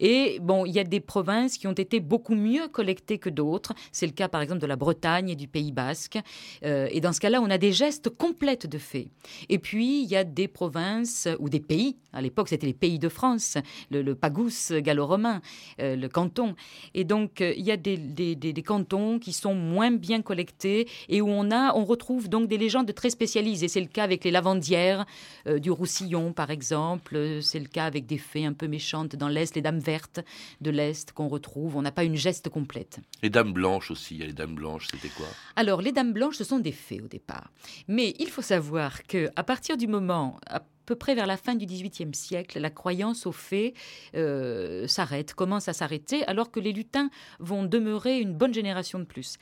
Et 0.00 0.38
bon, 0.42 0.66
il 0.66 0.72
y 0.72 0.80
a 0.80 0.84
des 0.84 0.98
provinces 0.98 1.56
qui 1.56 1.68
ont 1.68 1.72
été 1.72 2.00
beaucoup 2.00 2.34
mieux 2.34 2.66
collectées 2.66 3.18
que 3.18 3.30
d'autres. 3.30 3.72
C'est 3.92 4.06
le 4.06 4.12
cas 4.12 4.26
par 4.26 4.40
exemple 4.40 4.60
de 4.60 4.66
la 4.66 4.74
Bretagne 4.74 5.30
et 5.30 5.36
du 5.36 5.46
Pays 5.46 5.70
Basque. 5.70 6.18
Euh, 6.64 6.88
et 6.90 7.00
dans 7.00 7.12
ce 7.12 7.20
cas-là, 7.20 7.40
on 7.40 7.50
a 7.50 7.58
des 7.58 7.72
gestes 7.72 8.10
complètes 8.10 8.66
de 8.66 8.78
fées. 8.78 9.12
Et 9.48 9.60
puis, 9.60 10.02
il 10.02 10.08
y 10.08 10.16
a 10.16 10.24
des 10.24 10.48
provinces 10.48 11.11
ou 11.38 11.48
des 11.48 11.60
pays. 11.60 11.96
À 12.12 12.20
l'époque, 12.20 12.48
c'était 12.48 12.66
les 12.66 12.74
pays 12.74 12.98
de 12.98 13.08
France, 13.08 13.56
le, 13.90 14.02
le 14.02 14.14
Pagus 14.14 14.72
gallo-romain, 14.72 15.40
euh, 15.80 15.96
le 15.96 16.08
canton. 16.08 16.54
Et 16.94 17.04
donc, 17.04 17.40
euh, 17.40 17.54
il 17.56 17.64
y 17.64 17.70
a 17.70 17.76
des, 17.76 17.96
des, 17.96 18.34
des, 18.36 18.52
des 18.52 18.62
cantons 18.62 19.18
qui 19.18 19.32
sont 19.32 19.54
moins 19.54 19.90
bien 19.90 20.20
collectés 20.22 20.88
et 21.08 21.20
où 21.22 21.28
on, 21.28 21.50
a, 21.50 21.74
on 21.74 21.84
retrouve 21.84 22.28
donc 22.28 22.48
des 22.48 22.58
légendes 22.58 22.92
très 22.94 23.10
spécialisées. 23.10 23.68
C'est 23.68 23.80
le 23.80 23.86
cas 23.86 24.04
avec 24.04 24.24
les 24.24 24.30
lavandières 24.30 25.06
euh, 25.46 25.58
du 25.58 25.70
Roussillon, 25.70 26.32
par 26.32 26.50
exemple. 26.50 27.40
C'est 27.40 27.60
le 27.60 27.68
cas 27.68 27.86
avec 27.86 28.06
des 28.06 28.18
fées 28.18 28.44
un 28.44 28.52
peu 28.52 28.68
méchantes 28.68 29.16
dans 29.16 29.28
l'Est, 29.28 29.54
les 29.54 29.62
dames 29.62 29.78
vertes 29.80 30.20
de 30.60 30.70
l'Est 30.70 31.12
qu'on 31.12 31.28
retrouve. 31.28 31.76
On 31.76 31.82
n'a 31.82 31.92
pas 31.92 32.04
une 32.04 32.16
geste 32.16 32.48
complète. 32.48 32.98
Les 33.22 33.30
dames 33.30 33.52
blanches 33.52 33.90
aussi, 33.90 34.14
il 34.16 34.20
y 34.20 34.24
a 34.24 34.26
les 34.26 34.32
dames 34.32 34.54
blanches, 34.54 34.88
c'était 34.90 35.08
quoi? 35.16 35.26
Alors, 35.56 35.80
les 35.80 35.92
dames 35.92 36.12
blanches, 36.12 36.36
ce 36.36 36.44
sont 36.44 36.58
des 36.58 36.72
fées 36.72 37.00
au 37.00 37.08
départ. 37.08 37.50
Mais 37.88 38.14
il 38.18 38.28
faut 38.28 38.42
savoir 38.42 39.02
que 39.04 39.30
à 39.36 39.44
partir 39.44 39.76
du 39.76 39.86
moment, 39.86 40.38
peu 40.86 40.94
près 40.94 41.14
vers 41.14 41.26
la 41.26 41.36
fin 41.36 41.54
du 41.54 41.66
XVIIIe 41.66 42.14
siècle, 42.14 42.60
la 42.60 42.70
croyance 42.70 43.26
aux 43.26 43.32
fées 43.32 43.74
euh, 44.14 44.86
s'arrête, 44.86 45.34
commence 45.34 45.68
à 45.68 45.72
s'arrêter, 45.72 46.24
alors 46.26 46.50
que 46.50 46.60
les 46.60 46.72
lutins 46.72 47.10
vont 47.38 47.64
demeurer 47.64 48.20
une 48.20 48.34
bonne 48.34 48.54
génération 48.54 48.98
de 48.98 49.04
plus. 49.04 49.36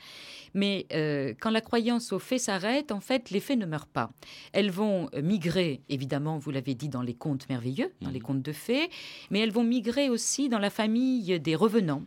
Mais 0.53 0.85
euh, 0.93 1.33
quand 1.39 1.49
la 1.49 1.61
croyance 1.61 2.11
aux 2.11 2.19
fées 2.19 2.39
s'arrête, 2.39 2.91
en 2.91 2.99
fait, 2.99 3.29
les 3.31 3.39
fées 3.39 3.55
ne 3.55 3.65
meurent 3.65 3.87
pas. 3.87 4.11
Elles 4.53 4.71
vont 4.71 5.09
migrer, 5.21 5.81
évidemment, 5.89 6.37
vous 6.37 6.51
l'avez 6.51 6.75
dit, 6.75 6.89
dans 6.89 7.01
les 7.01 7.13
contes 7.13 7.49
merveilleux, 7.49 7.91
dans 8.01 8.09
les 8.09 8.19
contes 8.19 8.41
de 8.41 8.51
fées, 8.51 8.89
mais 9.29 9.39
elles 9.39 9.51
vont 9.51 9.63
migrer 9.63 10.09
aussi 10.09 10.49
dans 10.49 10.59
la 10.59 10.69
famille 10.69 11.39
des 11.39 11.55
revenants. 11.55 12.03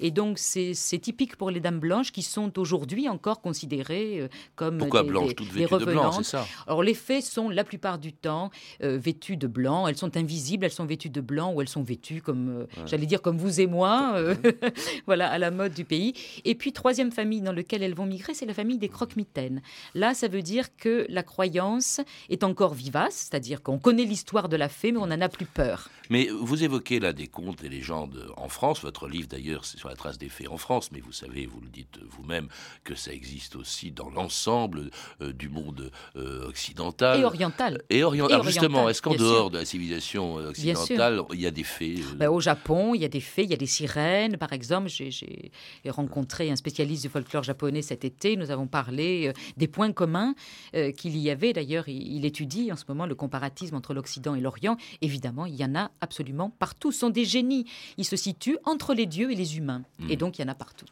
Et 0.00 0.10
donc, 0.10 0.38
c'est 0.38 0.74
typique 1.00 1.36
pour 1.36 1.50
les 1.50 1.60
dames 1.60 1.80
blanches 1.80 2.12
qui 2.12 2.22
sont 2.22 2.58
aujourd'hui 2.58 3.08
encore 3.08 3.40
considérées 3.40 4.20
euh, 4.20 4.28
comme 4.56 4.78
Pourquoi 4.78 5.02
des, 5.02 5.08
blanches 5.08 5.34
Toutes 5.34 5.52
des 5.52 5.60
vêtues 5.60 5.78
de 5.78 5.84
blanc, 5.84 6.02
revenantes. 6.02 6.24
c'est 6.24 6.30
ça 6.30 6.46
Alors, 6.66 6.82
les 6.82 6.94
fées 6.94 7.20
sont 7.20 7.48
la 7.48 7.64
plupart 7.64 7.98
du 7.98 8.12
temps 8.12 8.50
euh, 8.82 8.98
vêtues 8.98 9.36
de 9.36 9.46
blanc. 9.46 9.88
Elles 9.88 9.96
sont 9.96 10.16
invisibles, 10.16 10.64
elles 10.64 10.72
sont 10.72 10.86
vêtues 10.86 11.10
de 11.10 11.20
blanc 11.20 11.52
ou 11.52 11.60
elles 11.60 11.68
sont 11.68 11.82
vêtues 11.82 12.22
comme, 12.22 12.48
euh, 12.48 12.66
j'allais 12.86 13.06
dire, 13.06 13.22
comme 13.22 13.38
vous 13.38 13.60
et 13.60 13.66
moi, 13.66 14.12
euh, 14.16 14.34
voilà, 15.06 15.30
à 15.30 15.38
la 15.38 15.50
mode 15.50 15.72
du 15.72 15.84
pays. 15.84 16.14
Et 16.44 16.54
puis, 16.54 16.72
troisième 16.72 17.12
famille 17.12 17.40
dans 17.40 17.52
laquelle 17.52 17.82
elles 17.82 17.94
vont 17.94 18.06
migrer, 18.06 18.34
c'est 18.34 18.46
la 18.46 18.54
famille 18.54 18.78
des 18.78 18.88
croque-mitaines. 18.88 19.62
Là, 19.94 20.14
ça 20.14 20.28
veut 20.28 20.42
dire 20.42 20.76
que 20.76 21.06
la 21.08 21.22
croyance 21.22 22.00
est 22.28 22.44
encore 22.44 22.74
vivace, 22.74 23.28
c'est-à-dire 23.30 23.62
qu'on 23.62 23.78
connaît 23.78 24.04
l'histoire 24.04 24.48
de 24.48 24.56
la 24.56 24.68
fée, 24.68 24.92
mais 24.92 24.98
on 24.98 25.06
n'en 25.06 25.20
a 25.20 25.28
plus 25.28 25.46
peur. 25.46 25.88
Mais 26.10 26.28
vous 26.40 26.64
évoquez 26.64 27.00
là 27.00 27.12
des 27.12 27.26
contes 27.26 27.62
et 27.64 27.68
légendes 27.68 28.32
en 28.36 28.48
France. 28.48 28.80
Votre 28.82 29.08
livre, 29.08 29.28
d'ailleurs, 29.28 29.57
c'est 29.64 29.78
sur 29.78 29.88
la 29.88 29.96
trace 29.96 30.18
des 30.18 30.28
fées 30.28 30.48
en 30.48 30.56
France. 30.58 30.90
Mais 30.92 31.00
vous 31.00 31.12
savez, 31.12 31.46
vous 31.46 31.60
le 31.60 31.68
dites 31.68 31.98
vous-même, 32.10 32.48
que 32.84 32.94
ça 32.94 33.12
existe 33.12 33.56
aussi 33.56 33.90
dans 33.90 34.10
l'ensemble 34.10 34.90
euh, 35.20 35.32
du 35.32 35.48
monde 35.48 35.90
euh, 36.16 36.46
occidental. 36.48 37.20
Et 37.20 37.24
oriental. 37.24 37.82
Et, 37.90 38.02
orient- 38.04 38.28
Et 38.28 38.32
Alors 38.32 38.44
justement, 38.44 38.78
oriental, 38.84 38.90
est-ce 38.90 39.02
qu'en 39.02 39.14
dehors 39.14 39.36
sûr. 39.36 39.50
de 39.50 39.58
la 39.58 39.64
civilisation 39.64 40.38
euh, 40.38 40.50
occidentale, 40.50 41.22
il 41.32 41.40
y 41.40 41.46
a 41.46 41.50
des 41.50 41.64
fées 41.64 41.96
euh, 41.98 42.14
Ben, 42.16 42.28
au 42.28 42.40
Japon, 42.40 42.94
il 42.94 43.00
y 43.02 43.04
a 43.04 43.08
des 43.08 43.20
fées, 43.20 43.44
il 43.44 43.50
y 43.50 43.54
a 43.54 43.56
des 43.56 43.66
sirènes. 43.66 44.36
Par 44.36 44.52
exemple, 44.52 44.88
j'ai 44.88 45.50
rencontré 45.86 46.50
un 46.50 46.56
spécialiste 46.56 47.02
du 47.02 47.08
folklore 47.08 47.42
japonais 47.42 47.82
cet 47.82 48.04
été. 48.04 48.36
Nous 48.36 48.50
avons 48.50 48.66
parlé 48.66 49.28
euh, 49.28 49.32
des 49.56 49.68
points 49.68 49.92
communs 49.92 50.34
euh, 50.74 50.92
qu'il 50.92 51.16
y 51.16 51.30
avait. 51.30 51.52
D'ailleurs, 51.52 51.88
il, 51.88 52.16
il 52.16 52.24
étudie 52.24 52.70
en 52.72 52.76
ce 52.76 52.84
moment 52.88 53.06
le 53.06 53.14
comparatisme 53.14 53.74
entre 53.76 53.94
l'Occident 53.94 54.34
et 54.34 54.40
l'Orient. 54.40 54.76
Évidemment, 55.00 55.46
il 55.46 55.54
y 55.56 55.64
en 55.64 55.74
a 55.74 55.90
absolument 56.00 56.50
partout. 56.58 56.92
Ce 56.92 57.00
sont 57.00 57.10
des 57.10 57.24
génies. 57.24 57.64
Ils 57.96 58.04
se 58.04 58.16
situent 58.16 58.58
entre 58.64 58.94
les 58.94 59.06
dieux 59.06 59.30
et 59.30 59.34
les 59.34 59.47
humains. 59.56 59.82
Et 60.08 60.16
donc, 60.16 60.38
il 60.38 60.42
y 60.42 60.44
en 60.44 60.48
a 60.48 60.54
partout. 60.54 60.86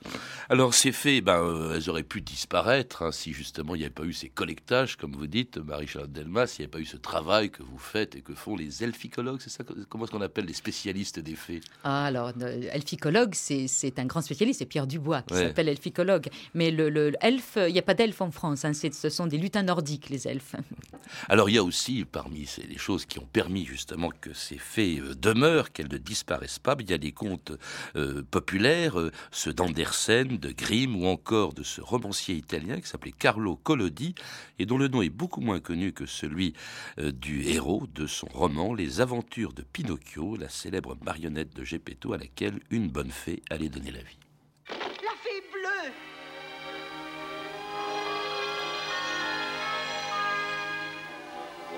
Alors 0.49 0.75
ces 0.75 0.93
fées, 0.93 1.21
ben, 1.21 1.41
euh, 1.43 1.75
elles 1.77 1.91
auraient 1.91 2.03
pu 2.03 2.21
disparaître 2.21 3.03
hein, 3.03 3.13
si 3.13 3.33
justement 3.33 3.75
il 3.75 3.79
n'y 3.79 3.85
avait 3.85 3.93
pas 3.95 4.05
eu 4.05 4.13
ces 4.13 4.29
collectages, 4.29 4.97
comme 4.97 5.13
vous 5.15 5.27
dites, 5.27 5.59
Marie-Charlotte 5.59 6.13
Delmas, 6.13 6.47
s'il 6.49 6.61
n'y 6.63 6.65
avait 6.65 6.71
pas 6.73 6.79
eu 6.81 6.85
ce 6.85 6.97
travail 6.97 7.51
que 7.51 7.63
vous 7.63 7.79
faites 7.79 8.15
et 8.17 8.21
que 8.21 8.35
font 8.35 8.57
les 8.57 8.83
elficologues, 8.85 9.41
c'est 9.41 9.51
ça 9.51 9.65
Comment 9.89 10.05
est-ce 10.05 10.13
qu'on 10.13 10.21
appelle 10.21 10.45
les 10.47 10.53
spécialistes 10.53 11.19
des 11.19 11.35
fées 11.35 11.61
Ah, 11.85 12.05
alors, 12.07 12.33
euh, 12.41 12.63
elficologue, 12.73 13.35
c'est 13.35 13.99
un 13.99 14.07
grand 14.07 14.23
spécialiste, 14.23 14.61
c'est 14.61 14.67
Pierre 14.67 14.87
Dubois 14.87 15.23
qui 15.23 15.35
Ouais. 15.35 15.43
s'appelle 15.49 15.69
elficologue. 15.69 16.29
Mais 16.55 16.71
le, 16.71 16.89
le- 16.91 17.11
le 17.11 17.17
elfe, 17.21 17.59
il 17.67 17.73
n'y 17.73 17.79
a 17.79 17.83
pas 17.83 17.95
d'elfe 17.95 18.21
en 18.21 18.31
France, 18.31 18.65
hein, 18.65 18.73
c'est- 18.73 18.95
ce 18.95 19.09
sont 19.09 19.27
des 19.27 19.39
lutins 19.39 19.63
nordiques, 19.63 20.09
les 20.11 20.27
elfes. 20.29 20.55
Alors 21.29 21.49
il 21.49 21.55
y 21.55 21.59
a 21.59 21.63
aussi, 21.65 22.05
parmi 22.05 22.47
ces, 22.47 22.63
les 22.63 22.79
choses 22.79 23.07
qui 23.07 23.19
ont 23.19 23.27
permis 23.33 23.65
justement 23.65 24.11
que 24.21 24.33
ces 24.35 24.59
faits 24.59 24.99
euh, 25.01 25.15
demeurent, 25.15 25.73
qu'elles 25.73 25.91
ne 25.91 25.99
disparaissent 25.99 26.59
pas, 26.59 26.77
il 26.81 26.91
y 26.91 26.93
a 26.95 26.99
des 26.99 27.13
contes 27.13 27.53
euh, 27.97 28.23
populaires, 28.31 28.46
euh, 28.55 29.11
ceux 29.31 29.53
d'Andersen, 29.53 30.39
de 30.39 30.51
Grimm 30.51 30.97
ou 30.97 31.07
encore 31.07 31.53
de 31.53 31.63
ce 31.63 31.81
romancier 31.81 32.35
italien 32.35 32.81
qui 32.81 32.89
s'appelait 32.89 33.13
Carlo 33.13 33.57
Collodi 33.57 34.15
et 34.59 34.67
dont 34.67 34.79
le 34.79 34.89
nom 34.89 35.03
est 35.03 35.11
beaucoup 35.11 35.41
moins 35.41 35.61
connu 35.61 35.93
que 35.93 36.07
celui 36.07 36.55
du 36.99 37.49
héros 37.49 37.87
de 37.95 38.07
son 38.07 38.29
roman 38.33 38.75
Les 38.75 39.01
aventures 39.01 39.53
de 39.53 39.63
Pinocchio, 39.63 40.37
la 40.37 40.49
célèbre 40.49 40.97
marionnette 41.05 41.55
de 41.55 41.65
Geppetto 41.65 42.13
à 42.13 42.19
laquelle 42.19 42.61
une 42.71 42.89
bonne 42.89 43.11
fée 43.11 43.43
allait 43.51 43.69
donner 43.69 43.91
la 43.91 44.01
vie. 44.01 44.19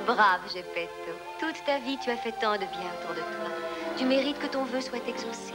Brave 0.09 0.41
Geppetto. 0.51 1.13
Toute 1.39 1.63
ta 1.67 1.79
vie, 1.81 1.99
tu 2.03 2.11
as 2.11 2.17
fait 2.17 2.33
tant 2.33 2.55
de 2.55 2.61
bien 2.61 2.91
autour 2.99 3.15
de 3.15 3.21
toi. 3.21 3.51
Tu 3.99 4.07
mérites 4.07 4.39
que 4.39 4.47
ton 4.47 4.65
vœu 4.65 4.81
soit 4.81 5.07
exaucé. 5.07 5.53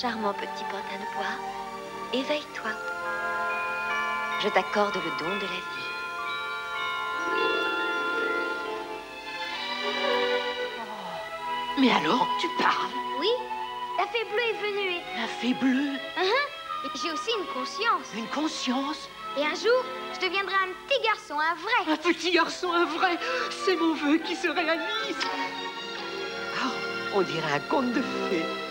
Charmant 0.00 0.32
petit 0.32 0.64
pantin 0.64 0.98
de 0.98 1.14
bois, 1.16 1.38
éveille-toi. 2.12 2.70
Je 4.42 4.48
t'accorde 4.48 4.96
le 4.96 5.24
don 5.24 5.36
de 5.36 5.42
la 5.42 5.46
vie. 5.46 5.84
Mais 11.78 11.90
alors, 11.92 12.26
tu 12.40 12.48
parles 12.60 12.90
Oui, 13.20 13.28
la 13.98 14.06
fée 14.06 14.24
bleue 14.24 14.42
est 14.50 14.60
venue 14.60 14.96
et... 14.96 15.20
La 15.20 15.28
fée 15.28 15.54
bleue 15.54 15.92
Uh-huh. 16.16 16.94
J'ai 17.00 17.10
aussi 17.12 17.30
une 17.38 17.46
conscience. 17.46 18.06
Une 18.16 18.28
conscience? 18.28 19.08
Et 19.36 19.42
un 19.44 19.54
jour, 19.54 19.84
je 20.14 20.26
deviendrai 20.26 20.54
un 20.54 20.72
petit 20.88 21.00
garçon, 21.02 21.34
un 21.38 21.54
vrai. 21.54 21.92
Un 21.92 21.96
petit 21.96 22.32
garçon, 22.32 22.72
un 22.72 22.84
vrai 22.84 23.16
C'est 23.64 23.76
mon 23.76 23.94
vœu 23.94 24.18
qui 24.18 24.34
se 24.34 24.48
réalise 24.48 25.16
Ah, 26.62 26.70
on 27.14 27.22
dirait 27.22 27.52
un 27.52 27.60
conte 27.60 27.92
de 27.92 28.02
fées. 28.02 28.63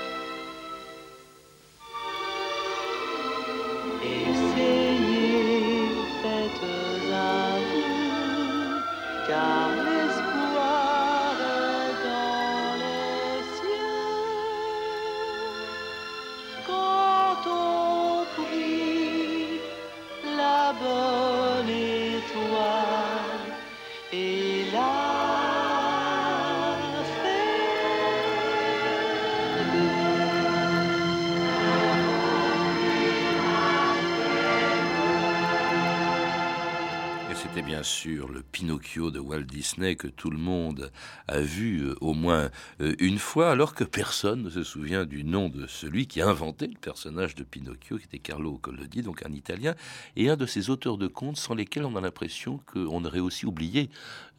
Et 37.34 37.36
c'était 37.36 37.64
bien 37.64 37.82
sûr 37.82 38.32
le 38.32 38.44
Pinocchio 38.44 39.10
de 39.10 39.18
Walt 39.18 39.46
Disney 39.46 39.96
que 39.96 40.08
tout 40.08 40.30
le 40.30 40.38
monde 40.38 40.92
a 41.28 41.40
vu 41.40 41.80
euh, 41.80 41.96
au 42.00 42.14
moins 42.14 42.52
euh, 42.80 42.94
une 43.00 43.18
fois, 43.18 43.50
alors 43.50 43.74
que 43.74 43.84
personne 43.84 44.44
ne 44.44 44.52
se 44.52 44.62
souvient 44.62 45.04
du 45.04 45.24
nom 45.24 45.50
de 45.50 45.66
celui 45.66 46.06
qui 46.06 46.22
a 46.22 46.28
inventé 46.28 46.68
le 46.68 46.78
personnage 46.80 47.34
de 47.34 47.44
Pinocchio, 47.44 47.98
qui 47.98 48.04
était 48.04 48.20
Carlo 48.20 48.60
Collodi, 48.60 49.02
donc 49.02 49.26
un 49.26 49.32
Italien, 49.32 49.74
et 50.16 50.30
un 50.30 50.36
de 50.36 50.46
ces 50.46 50.70
auteurs 50.70 51.00
de 51.00 51.08
contes 51.08 51.38
sans 51.38 51.56
lesquels 51.56 51.86
on 51.86 51.96
a 51.96 52.02
l'impression 52.02 52.60
qu'on 52.72 53.04
aurait 53.04 53.20
aussi 53.20 53.48
oublié 53.48 53.90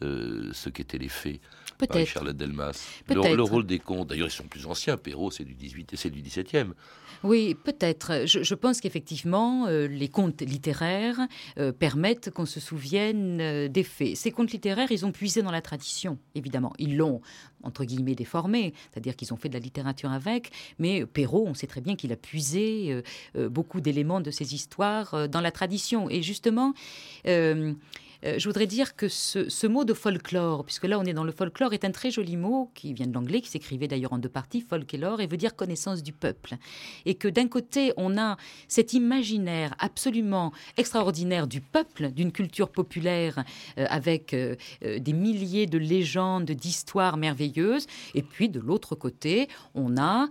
euh, 0.02 0.50
ce 0.52 0.68
qu'étaient 0.68 0.98
les 0.98 1.09
fées. 1.09 1.40
Peut-être. 1.78 2.07
Charlotte 2.07 2.37
Delmas. 2.37 2.88
Le, 3.09 3.42
rôle 3.42 3.66
des 3.66 3.78
contes, 3.78 4.09
d'ailleurs, 4.09 4.28
ils 4.28 4.30
sont 4.30 4.46
plus 4.46 4.66
anciens. 4.66 4.96
Perrault, 4.96 5.30
c'est 5.30 5.44
du 5.44 5.54
18 5.54 5.92
et 5.92 5.96
c'est 5.96 6.11
du 6.11 6.22
17e. 6.22 6.72
Oui, 7.22 7.54
peut-être. 7.54 8.26
Je, 8.26 8.42
je 8.42 8.54
pense 8.54 8.80
qu'effectivement, 8.80 9.66
euh, 9.66 9.87
les 9.87 10.09
contes 10.09 10.42
littéraires 10.42 11.20
euh, 11.59 11.72
permettent 11.72 12.30
qu'on 12.30 12.44
se 12.44 12.61
souvienne 12.61 12.84
euh, 12.94 13.68
des 13.68 13.83
faits. 13.83 14.16
Ces 14.16 14.31
contes 14.31 14.53
littéraires, 14.53 14.90
ils 14.90 15.05
ont 15.07 15.12
puisé 15.12 15.42
dans 15.42 15.51
la 15.51 15.62
tradition, 15.62 16.18
évidemment. 16.35 16.73
Ils 16.79 16.97
l'ont, 16.97 17.20
entre 17.62 17.85
guillemets, 17.85 18.14
déformé, 18.14 18.75
c'est-à-dire 18.92 19.16
qu'ils 19.16 19.33
ont 19.33 19.37
fait 19.37 19.49
de 19.49 19.55
la 19.55 19.61
littérature 19.61 20.11
avec, 20.11 20.51
mais 20.79 21.07
Perrault, 21.07 21.44
on 21.47 21.55
sait 21.55 21.66
très 21.66 21.81
bien 21.81 21.97
qu'il 21.97 22.12
a 22.12 22.16
puisé 22.16 22.92
euh, 22.92 23.03
euh, 23.37 23.49
beaucoup 23.49 23.81
d'éléments 23.81 24.20
de 24.20 24.31
ces 24.31 24.55
histoires 24.55 25.29
dans 25.29 25.40
la 25.40 25.51
tradition. 25.51 26.09
Et 26.11 26.23
justement, 26.23 26.75
euh, 28.24 28.38
je 28.38 28.48
voudrais 28.48 28.66
dire 28.66 28.96
que 28.96 29.08
ce, 29.08 29.66
mot 29.66 29.84
de 29.84 29.94
folklore, 29.94 30.64
puisque 30.64 30.84
là 30.84 30.98
on 30.98 31.04
est 31.04 31.12
dans 31.12 31.24
le 31.24 31.32
folklore, 31.32 31.72
est 31.72 31.84
un 31.84 31.90
très 31.90 32.10
joli 32.10 32.37
mot 32.37 32.70
qui 32.74 32.92
vient 32.94 33.06
de 33.06 33.12
l'anglais, 33.12 33.40
qui 33.40 33.50
s'écrivait 33.50 33.88
d'ailleurs 33.88 34.12
en 34.12 34.18
deux 34.18 34.28
parties, 34.28 34.60
folk 34.60 34.92
et 34.94 34.96
lore, 34.96 35.20
et 35.20 35.26
veut 35.26 35.37
dire 35.37 35.56
connaissance 35.56 36.02
du 36.02 36.12
peuple. 36.12 36.54
Et 37.04 37.14
que 37.14 37.28
d'un 37.28 37.48
côté 37.48 37.92
on 37.96 38.16
a 38.18 38.37
cet 38.68 38.92
imaginaire 38.92 39.74
absolument 39.78 40.52
extraordinaire 40.76 41.46
du 41.46 41.60
peuple, 41.60 42.10
d'une 42.10 42.32
culture 42.32 42.70
populaire 42.70 43.44
euh, 43.78 43.87
avec 43.88 44.34
euh, 44.34 44.56
des 44.82 45.12
milliers 45.12 45.66
de 45.66 45.78
légendes, 45.78 46.50
d'histoires 46.50 47.16
merveilleuses, 47.16 47.87
et 48.14 48.22
puis 48.22 48.48
de 48.48 48.60
l'autre 48.60 48.94
côté 48.94 49.48
on 49.74 49.96
a 49.96 50.28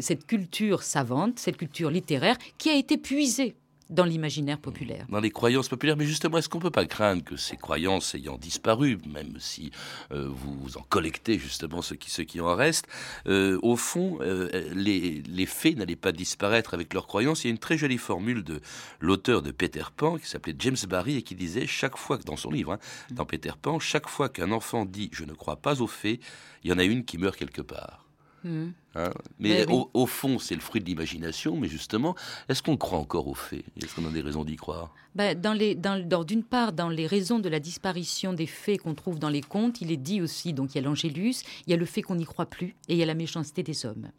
cette 0.00 0.26
culture 0.26 0.82
savante, 0.82 1.38
cette 1.38 1.56
culture 1.56 1.90
littéraire 1.90 2.36
qui 2.58 2.68
a 2.68 2.74
été 2.74 2.96
puisée 2.96 3.54
dans 3.90 4.04
l'imaginaire 4.04 4.58
populaire. 4.58 5.06
dans 5.08 5.20
les 5.20 5.30
croyances 5.30 5.68
populaires. 5.68 5.96
Mais 5.96 6.06
justement, 6.06 6.38
est-ce 6.38 6.48
qu'on 6.48 6.58
peut 6.58 6.70
pas 6.70 6.86
craindre 6.86 7.24
que 7.24 7.36
ces 7.36 7.56
croyances 7.56 8.14
ayant 8.14 8.36
disparu, 8.36 8.98
même 9.06 9.34
si 9.38 9.70
euh, 10.12 10.28
vous 10.28 10.76
en 10.76 10.82
collectez 10.82 11.38
justement 11.38 11.82
ce 11.82 11.94
qui, 11.94 12.10
ce 12.10 12.22
qui 12.22 12.40
en 12.40 12.54
reste, 12.54 12.86
euh, 13.26 13.58
au 13.62 13.76
fond, 13.76 14.18
euh, 14.20 14.70
les, 14.74 15.22
les 15.26 15.46
faits 15.46 15.76
n'allaient 15.76 15.96
pas 15.96 16.12
disparaître 16.12 16.74
avec 16.74 16.92
leurs 16.94 17.06
croyances? 17.06 17.44
Il 17.44 17.48
y 17.48 17.50
a 17.50 17.52
une 17.52 17.58
très 17.58 17.78
jolie 17.78 17.98
formule 17.98 18.44
de 18.44 18.60
l'auteur 19.00 19.42
de 19.42 19.50
Peter 19.50 19.84
Pan 19.96 20.18
qui 20.18 20.28
s'appelait 20.28 20.56
James 20.58 20.76
Barry 20.88 21.16
et 21.16 21.22
qui 21.22 21.34
disait 21.34 21.66
chaque 21.66 21.96
fois 21.96 22.18
que 22.18 22.24
dans 22.24 22.36
son 22.36 22.50
livre, 22.50 22.72
hein, 22.72 22.78
dans 23.10 23.24
Peter 23.24 23.52
Pan, 23.60 23.78
chaque 23.78 24.08
fois 24.08 24.28
qu'un 24.28 24.52
enfant 24.52 24.84
dit 24.84 25.10
je 25.12 25.24
ne 25.24 25.32
crois 25.32 25.56
pas 25.56 25.80
aux 25.80 25.86
faits, 25.86 26.20
il 26.62 26.70
y 26.70 26.72
en 26.72 26.78
a 26.78 26.84
une 26.84 27.04
qui 27.04 27.18
meurt 27.18 27.36
quelque 27.36 27.62
part. 27.62 28.07
Mhm. 28.44 28.72
Hein 28.94 29.10
mais 29.38 29.48
Mais 29.50 29.66
oui. 29.66 29.74
au, 29.74 29.90
au 29.94 30.06
fond, 30.06 30.38
c'est 30.38 30.54
le 30.54 30.60
fruit 30.60 30.80
de 30.80 30.86
l'imagination. 30.86 31.56
Mais 31.56 31.68
justement, 31.68 32.14
est-ce 32.48 32.62
qu'on 32.62 32.76
croit 32.76 32.98
encore 32.98 33.28
aux 33.28 33.34
faits? 33.34 33.64
Est-ce 33.82 33.94
qu'on 33.94 34.06
a 34.06 34.10
des 34.10 34.20
raisons 34.20 34.44
d'y 34.44 34.56
croire? 34.56 34.94
Ben, 35.14 35.38
dans 35.40 35.52
les, 35.52 35.74
dans, 35.74 36.04
dans- 36.06 36.24
d'une 36.24 36.44
part, 36.44 36.72
dans 36.72 36.88
les 36.88 37.06
raisons 37.06 37.38
de 37.38 37.48
la 37.48 37.60
disparition 37.60 38.32
des 38.32 38.46
faits 38.46 38.80
qu'on 38.82 38.94
trouve 38.94 39.18
dans 39.18 39.28
les 39.28 39.40
contes, 39.42 39.80
il 39.80 39.90
est 39.92 39.96
dit 39.96 40.20
aussi, 40.22 40.52
donc 40.52 40.74
il 40.74 40.78
y 40.78 40.80
a 40.80 40.84
l'angélus, 40.84 41.42
il 41.66 41.70
y 41.70 41.74
a 41.74 41.76
le 41.76 41.84
fait 41.86 42.02
qu'on 42.02 42.14
n'y 42.16 42.24
croit 42.26 42.46
plus, 42.46 42.76
et 42.88 42.94
il 42.94 42.96
y 42.96 43.02
a 43.02 43.06
la 43.06 43.14
méchanceté 43.14 43.62
des 43.62 43.86
hommes. 43.86 44.10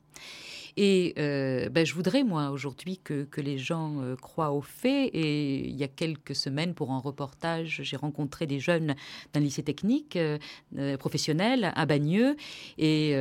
Et 0.77 1.13
euh, 1.17 1.69
ben, 1.69 1.85
je 1.85 1.93
voudrais, 1.93 2.23
moi, 2.23 2.49
aujourd'hui, 2.51 2.99
que, 3.03 3.23
que 3.23 3.41
les 3.41 3.57
gens 3.57 4.01
euh, 4.01 4.15
croient 4.15 4.51
aux 4.51 4.61
faits. 4.61 5.09
Et 5.13 5.67
il 5.67 5.75
y 5.75 5.83
a 5.83 5.87
quelques 5.87 6.35
semaines, 6.35 6.73
pour 6.73 6.91
un 6.91 6.99
reportage, 6.99 7.81
j'ai 7.83 7.97
rencontré 7.97 8.45
des 8.45 8.59
jeunes 8.59 8.95
d'un 9.33 9.39
lycée 9.39 9.63
technique 9.63 10.17
euh, 10.17 10.37
professionnel 10.97 11.71
à 11.75 11.85
Bagneux. 11.85 12.35
Et 12.77 13.15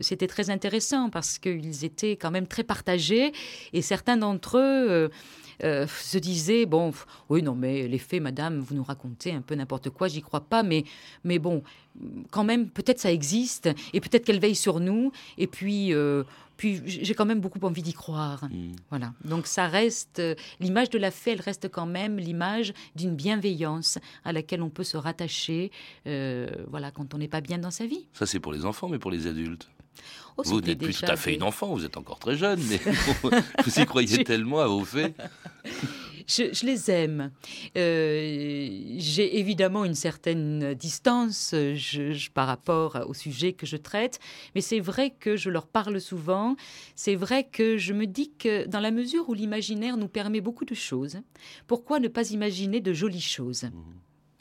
c'était 0.00 0.26
très 0.26 0.50
intéressant 0.50 1.10
parce 1.10 1.38
qu'ils 1.38 1.84
étaient 1.84 2.16
quand 2.16 2.30
même 2.30 2.46
très 2.46 2.64
partagés. 2.64 3.32
Et 3.72 3.82
certains 3.82 4.16
d'entre 4.16 4.58
eux... 4.58 5.10
se 5.60 6.18
disaient 6.18 6.66
bon 6.66 6.92
oui 7.28 7.42
non 7.42 7.56
mais 7.56 7.88
les 7.88 7.98
faits 7.98 8.22
madame 8.22 8.60
vous 8.60 8.76
nous 8.76 8.84
racontez 8.84 9.32
un 9.32 9.40
peu 9.40 9.56
n'importe 9.56 9.90
quoi 9.90 10.06
j'y 10.06 10.22
crois 10.22 10.42
pas 10.42 10.62
mais 10.62 10.84
mais 11.24 11.40
bon 11.40 11.64
quand 12.30 12.44
même 12.44 12.68
peut-être 12.70 13.00
ça 13.00 13.10
existe 13.10 13.68
et 13.92 14.00
peut-être 14.00 14.24
qu'elle 14.24 14.38
veille 14.38 14.54
sur 14.54 14.78
nous 14.78 15.10
et 15.36 15.48
puis 15.48 15.92
puis 16.58 16.82
j'ai 16.84 17.14
quand 17.14 17.24
même 17.24 17.40
beaucoup 17.40 17.58
envie 17.62 17.80
d'y 17.82 17.94
croire. 17.94 18.46
Voilà. 18.90 19.14
Donc 19.24 19.46
ça 19.46 19.66
reste 19.66 20.18
euh, 20.18 20.34
l'image 20.60 20.90
de 20.90 20.98
la 20.98 21.10
fée 21.10 21.30
elle 21.30 21.40
reste 21.40 21.70
quand 21.70 21.86
même 21.86 22.18
l'image 22.18 22.74
d'une 22.94 23.16
bienveillance 23.16 23.98
à 24.24 24.32
laquelle 24.32 24.60
on 24.60 24.68
peut 24.68 24.84
se 24.84 24.98
rattacher 24.98 25.70
euh, 26.06 26.48
voilà 26.68 26.90
quand 26.90 27.14
on 27.14 27.18
n'est 27.18 27.28
pas 27.28 27.40
bien 27.40 27.56
dans 27.58 27.70
sa 27.70 27.86
vie. 27.86 28.06
Ça, 28.12 28.26
c'est 28.26 28.40
pour 28.40 28.52
les 28.52 28.66
enfants, 28.66 28.88
mais 28.88 28.98
pour 28.98 29.10
les 29.10 29.26
adultes. 29.26 29.70
Oh, 30.36 30.42
Vous 30.44 30.60
n'êtes 30.60 30.78
plus 30.78 30.94
tout 30.94 31.06
à 31.06 31.16
fait 31.16 31.30
des- 31.30 31.36
une 31.36 31.42
enfant, 31.42 31.74
vous 31.74 31.84
êtes 31.84 31.96
encore 31.96 32.18
très 32.20 32.36
jeune, 32.36 32.60
mais 32.68 32.76
vous, 33.22 33.30
vous 33.64 33.80
y 33.80 33.86
croyez 33.86 34.22
tellement 34.24 34.60
à 34.60 34.66
vos 34.66 34.84
faits. 34.84 35.16
Je, 36.28 36.52
je 36.52 36.66
les 36.66 36.90
aime. 36.90 37.30
Euh, 37.76 38.68
J'ai 38.98 39.38
évidemment 39.38 39.84
une 39.84 39.94
certaine 39.94 40.74
distance 40.74 41.52
euh, 41.54 41.74
je- 41.74 42.12
je- 42.12 42.30
par 42.30 42.46
rapport 42.46 42.98
au 43.08 43.14
sujet 43.14 43.52
que 43.54 43.66
je 43.66 43.76
traite, 43.76 44.18
mais 44.54 44.60
c'est 44.60 44.80
vrai 44.80 45.10
que 45.18 45.36
je 45.36 45.50
leur 45.50 45.66
parle 45.66 46.00
souvent. 46.00 46.54
C'est 46.94 47.14
vrai 47.14 47.44
que 47.50 47.78
je 47.78 47.92
me 47.94 48.06
dis 48.06 48.30
que 48.38 48.66
dans 48.66 48.80
la 48.80 48.90
mesure 48.90 49.28
où 49.28 49.34
l'imaginaire 49.34 49.96
nous 49.96 50.08
permet 50.08 50.40
beaucoup 50.40 50.64
de 50.64 50.74
choses, 50.74 51.16
pourquoi 51.66 51.98
ne 52.00 52.08
pas 52.08 52.30
imaginer 52.30 52.80
de 52.80 52.92
jolies 52.92 53.20
choses? 53.20 53.64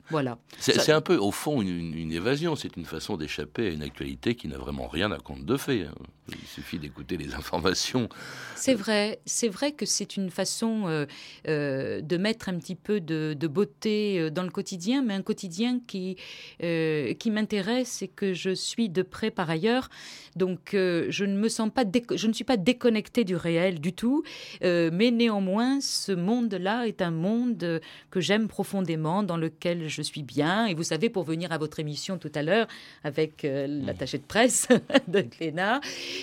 Voilà. 0.09 0.39
C'est 0.57 0.93
un 0.93 1.01
peu, 1.01 1.17
au 1.17 1.31
fond, 1.31 1.61
une, 1.61 1.67
une- 1.69 1.93
une 1.93 2.11
évasion. 2.13 2.55
C'est 2.55 2.77
une 2.77 2.85
façon 2.85 3.17
d'échapper 3.17 3.67
à 3.67 3.71
une 3.71 3.81
actualité 3.83 4.35
qui 4.35 4.47
n'a 4.47 4.57
vraiment 4.57 4.87
rien 4.87 5.11
à 5.11 5.17
compte 5.19 5.45
de 5.45 5.57
fait. 5.57 5.85
Il 6.29 6.47
suffit 6.47 6.77
d'écouter 6.77 7.15
les 7.15 7.33
informations. 7.35 8.09
C'est 8.55 8.73
vrai, 8.73 9.19
c'est 9.25 9.47
vrai 9.47 9.71
que 9.71 9.85
c'est 9.85 10.17
une 10.17 10.29
façon 10.29 10.83
euh, 10.87 11.05
euh, 11.47 12.01
de 12.01 12.17
mettre 12.17 12.49
un 12.49 12.57
petit 12.57 12.75
peu 12.75 12.99
de, 12.99 13.35
beauté 13.47 14.19
euh, 14.19 14.29
dans 14.29 14.43
le 14.43 14.49
quotidien, 14.49 15.03
mais 15.03 15.13
un 15.13 15.21
quotidien 15.21 15.79
qui, 15.87 16.17
qui 16.59 17.31
m'intéresse 17.31 18.01
et 18.01 18.07
que 18.09 18.33
je 18.33 18.53
suis 18.53 18.89
de 18.89 19.03
près 19.03 19.31
par 19.31 19.49
ailleurs. 19.49 19.89
Donc 20.35 20.69
je 20.73 21.23
ne 21.23 21.37
me 21.37 21.49
sens 21.49 21.71
pas, 21.73 21.83
je 22.15 22.27
ne 22.27 22.33
suis 22.33 22.43
pas 22.43 22.57
déconnectée 22.57 23.23
du 23.23 23.35
réel 23.35 23.79
du 23.79 23.93
tout, 23.93 24.23
mais 24.61 25.11
néanmoins 25.11 25.79
ce 25.81 26.11
monde-là 26.11 26.87
est 26.87 27.01
un 27.01 27.11
monde 27.11 27.81
que 28.11 28.19
j'aime 28.19 28.47
profondément, 28.47 29.23
dans 29.23 29.37
lequel 29.37 29.87
je 29.87 30.01
suis 30.01 30.23
bien. 30.23 30.65
Et 30.65 30.73
vous 30.73 30.83
savez, 30.83 31.09
pour 31.09 31.23
venir 31.23 31.51
à 31.51 31.57
votre 31.57 31.79
émission 31.79 32.17
tout 32.17 32.31
à 32.35 32.43
l'heure 32.43 32.67
avec 33.03 33.43
l'attaché 33.43 34.17
de 34.17 34.23
presse 34.23 34.67
de 35.07 35.21
Glénat, 35.21 35.81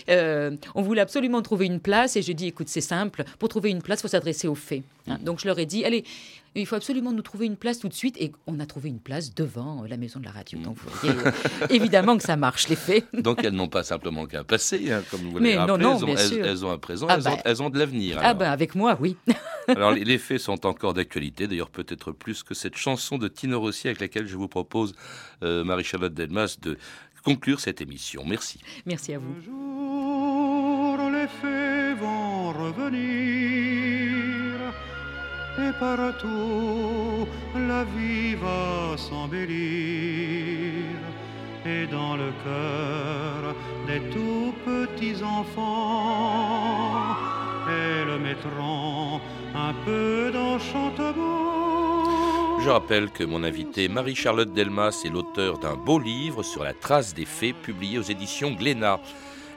euh, 0.09 0.57
on 0.75 0.83
voulait 0.83 1.01
absolument 1.01 1.43
trouver 1.43 1.67
une 1.67 1.81
place 1.81 2.17
et 2.17 2.23
j'ai 2.23 2.35
dit, 2.35 2.49
écoute, 2.49 2.69
c'est 2.69 2.81
simple, 2.81 3.25
pour 3.39 3.49
trouver 3.49 3.71
une 3.71 3.83
place, 3.83 4.01
il 4.01 4.03
faut 4.03 4.09
s'adresser 4.09 4.49
aux 4.49 4.55
faits. 4.55 4.83
Hein. 5.09 5.19
Donc 5.23 5.41
je 5.41 5.47
leur 5.47 5.59
ai 5.59 5.67
dit, 5.67 5.85
allez, 5.85 6.05
il 6.57 6.67
faut 6.67 6.77
absolument 6.77 7.13
nous 7.13 7.23
trouver 7.23 7.47
une 7.47 7.57
place 7.57 7.79
tout 7.79 7.89
de 7.89 7.95
suite. 7.95 8.17
Et 8.21 8.33
on 8.47 8.61
a 8.61 8.67
trouvé 8.67 8.89
une 8.89 9.01
place 9.01 9.35
devant 9.35 9.83
euh, 9.83 9.89
la 9.89 9.97
maison 9.97 10.21
de 10.21 10.25
la 10.25 10.31
radio. 10.31 10.59
Donc 10.59 10.77
vous 10.79 10.91
voyez, 11.01 11.17
euh, 11.27 11.67
évidemment 11.71 12.17
que 12.17 12.23
ça 12.23 12.37
marche, 12.37 12.69
les 12.69 12.77
faits. 12.77 13.05
Donc 13.23 13.43
elles 13.43 13.53
n'ont 13.55 13.69
pas 13.69 13.83
simplement 13.83 14.27
qu'un 14.27 14.45
passé, 14.45 14.93
hein, 14.93 15.03
comme 15.11 15.21
vous 15.23 15.39
l'avez 15.39 15.57
rappelé. 15.57 15.83
Non, 15.83 15.99
non, 15.99 16.17
elles, 16.17 16.65
ont, 16.65 16.71
un 16.71 16.79
présent, 16.79 17.07
ah 17.09 17.15
elles, 17.17 17.29
ont, 17.29 17.31
bah. 17.31 17.43
elles, 17.45 17.63
ont, 17.63 17.71
de 17.71 17.79
l'avenir. 17.79 18.19
Ah 18.23 18.35
ben 18.35 18.51
avec 18.51 18.75
moi, 18.75 18.97
oui. 19.01 19.17
alors 19.69 19.93
les 19.93 20.19
faits 20.19 20.41
sont 20.41 20.67
encore 20.67 20.95
d'actualité, 20.95 21.47
d'ailleurs 21.47 21.71
peut-être 21.71 22.13
plus 22.13 22.43
que 22.43 22.55
cette 22.55 22.77
chanson 22.77 23.19
de 23.19 23.29
Tino 23.29 23.59
Rossi 23.61 23.89
avec 23.89 24.01
laquelle 24.01 24.27
je 24.27 24.37
vous 24.37 24.49
propose, 24.49 24.95
Marie-Charlotte 25.43 26.15
Delmas, 26.15 26.57
de 26.61 26.79
conclure 27.25 27.59
cette 27.59 27.81
émission. 27.81 28.23
Merci. 28.27 28.61
Merci 28.87 29.15
à 29.15 29.19
vous. 29.19 29.35
Un 29.37 29.43
jour, 29.43 31.11
les 31.11 31.27
fées 31.27 31.95
vont 31.95 32.53
revenir 32.53 34.15
et 35.59 35.73
partout 35.79 37.27
la 37.57 37.85
vie 37.85 38.35
va 38.35 38.97
s'embellir. 38.97 40.85
Et 41.67 41.87
dans 41.87 42.17
le 42.17 42.31
cœur 42.45 43.55
des 43.87 44.01
tout 44.11 44.53
petits 44.67 45.23
enfants, 45.23 47.17
elles 47.69 48.19
mettront 48.21 49.21
un 49.55 49.73
peu 49.87 50.31
d'enchantement 50.31 51.63
je 52.64 52.70
rappelle 52.70 53.11
que 53.11 53.24
mon 53.24 53.44
invité 53.44 53.88
Marie-Charlotte 53.88 54.55
Delmas 54.55 55.03
est 55.05 55.11
l'auteur 55.11 55.59
d'un 55.59 55.77
beau 55.77 55.98
livre 55.98 56.42
sur 56.42 56.64
la 56.64 56.72
trace 56.72 57.12
des 57.12 57.27
fées 57.27 57.53
publié 57.53 57.98
aux 57.98 58.03
éditions 58.03 58.53
Glénat. 58.53 59.00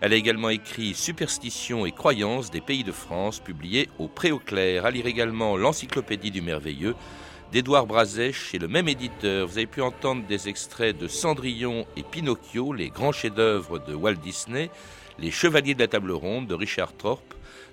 Elle 0.01 0.11
a 0.11 0.17
également 0.17 0.49
écrit 0.49 0.93
Superstitions 0.93 1.85
et 1.85 1.93
croyances 1.93 2.51
des 2.51 2.59
pays 2.59 2.83
de 2.83 2.91
France, 2.91 3.39
publié 3.39 3.87
au 3.97 4.09
Préau-Clair. 4.09 4.85
À 4.85 4.91
lire 4.91 5.05
également 5.05 5.55
L'Encyclopédie 5.55 6.31
du 6.31 6.41
Merveilleux 6.41 6.95
d'Édouard 7.53 7.87
Brazet 7.87 8.33
chez 8.33 8.59
le 8.59 8.67
même 8.67 8.89
éditeur. 8.89 9.47
Vous 9.47 9.57
avez 9.57 9.67
pu 9.67 9.81
entendre 9.81 10.25
des 10.27 10.49
extraits 10.49 10.97
de 10.97 11.07
Cendrillon 11.07 11.85
et 11.95 12.03
Pinocchio, 12.03 12.73
les 12.73 12.89
grands 12.89 13.13
chefs-d'œuvre 13.13 13.79
de 13.79 13.95
Walt 13.95 14.15
Disney, 14.15 14.69
Les 15.17 15.31
Chevaliers 15.31 15.75
de 15.75 15.79
la 15.79 15.87
Table 15.87 16.11
Ronde 16.11 16.47
de 16.47 16.55
Richard 16.55 16.91
Thorpe, 16.91 17.26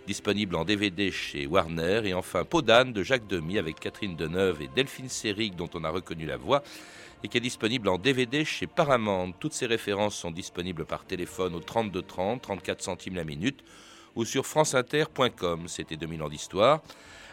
disponible 0.06 0.56
en 0.56 0.64
DVD 0.64 1.10
chez 1.10 1.46
Warner, 1.46 2.02
et 2.04 2.14
enfin 2.14 2.44
Peau 2.44 2.62
de 2.62 3.02
Jacques 3.02 3.26
Demy 3.26 3.58
avec 3.58 3.80
Catherine 3.80 4.16
Deneuve 4.16 4.62
et 4.62 4.68
Delphine 4.74 5.08
Seyrig 5.08 5.56
dont 5.56 5.70
on 5.74 5.84
a 5.84 5.90
reconnu 5.90 6.26
la 6.26 6.36
voix, 6.36 6.62
et 7.22 7.28
qui 7.28 7.38
est 7.38 7.40
disponible 7.40 7.88
en 7.88 7.98
DVD 7.98 8.44
chez 8.44 8.66
Paramount. 8.66 9.32
Toutes 9.32 9.54
ces 9.54 9.66
références 9.66 10.14
sont 10.14 10.30
disponibles 10.30 10.84
par 10.84 11.04
téléphone 11.04 11.54
au 11.54 11.60
32 11.60 12.02
30, 12.02 12.42
34 12.42 12.82
centimes 12.82 13.14
la 13.14 13.24
minute, 13.24 13.64
ou 14.14 14.24
sur 14.24 14.46
franceinter.com. 14.46 15.68
C'était 15.68 15.96
2000 15.96 16.22
ans 16.22 16.28
d'histoire. 16.28 16.82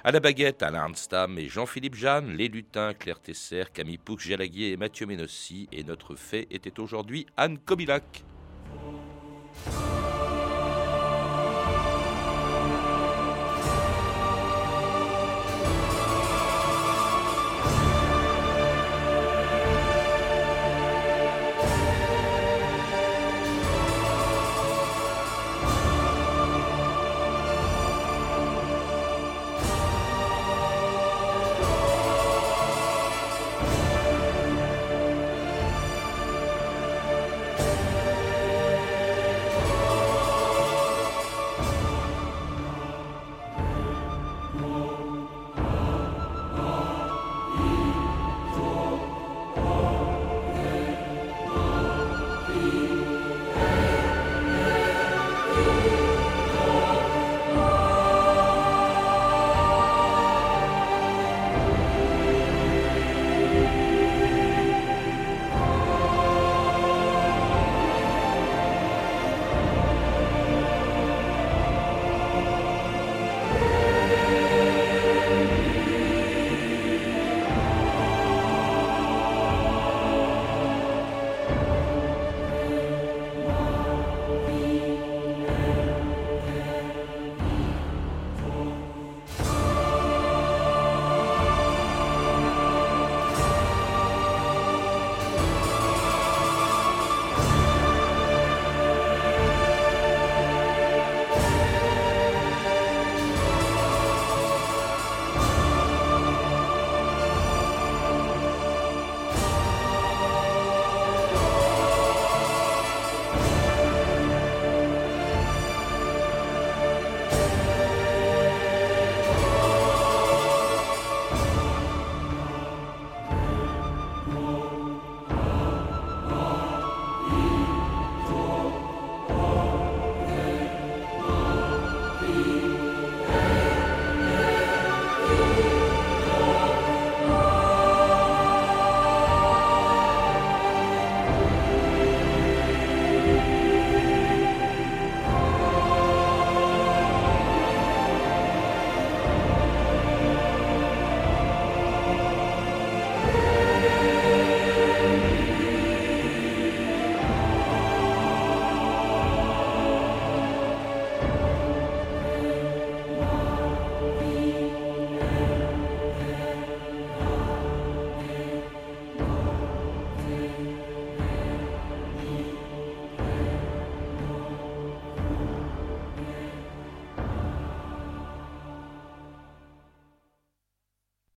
À 0.03 0.11
la 0.11 0.19
baguette, 0.19 0.63
Alain 0.63 0.79
Arnstam 0.79 1.37
et 1.37 1.47
Jean-Philippe 1.47 1.95
Jeanne, 1.95 2.35
les 2.35 2.47
lutins, 2.47 2.93
Claire 2.93 3.19
Tesser, 3.19 3.65
Camille 3.71 3.99
Poux, 3.99 4.17
Jalaguier 4.17 4.71
et 4.71 4.77
Mathieu 4.77 5.05
Ménossi. 5.05 5.67
Et 5.71 5.83
notre 5.83 6.15
fait 6.15 6.47
était 6.49 6.79
aujourd'hui 6.79 7.27
Anne 7.37 7.59
Kobilac. 7.59 8.23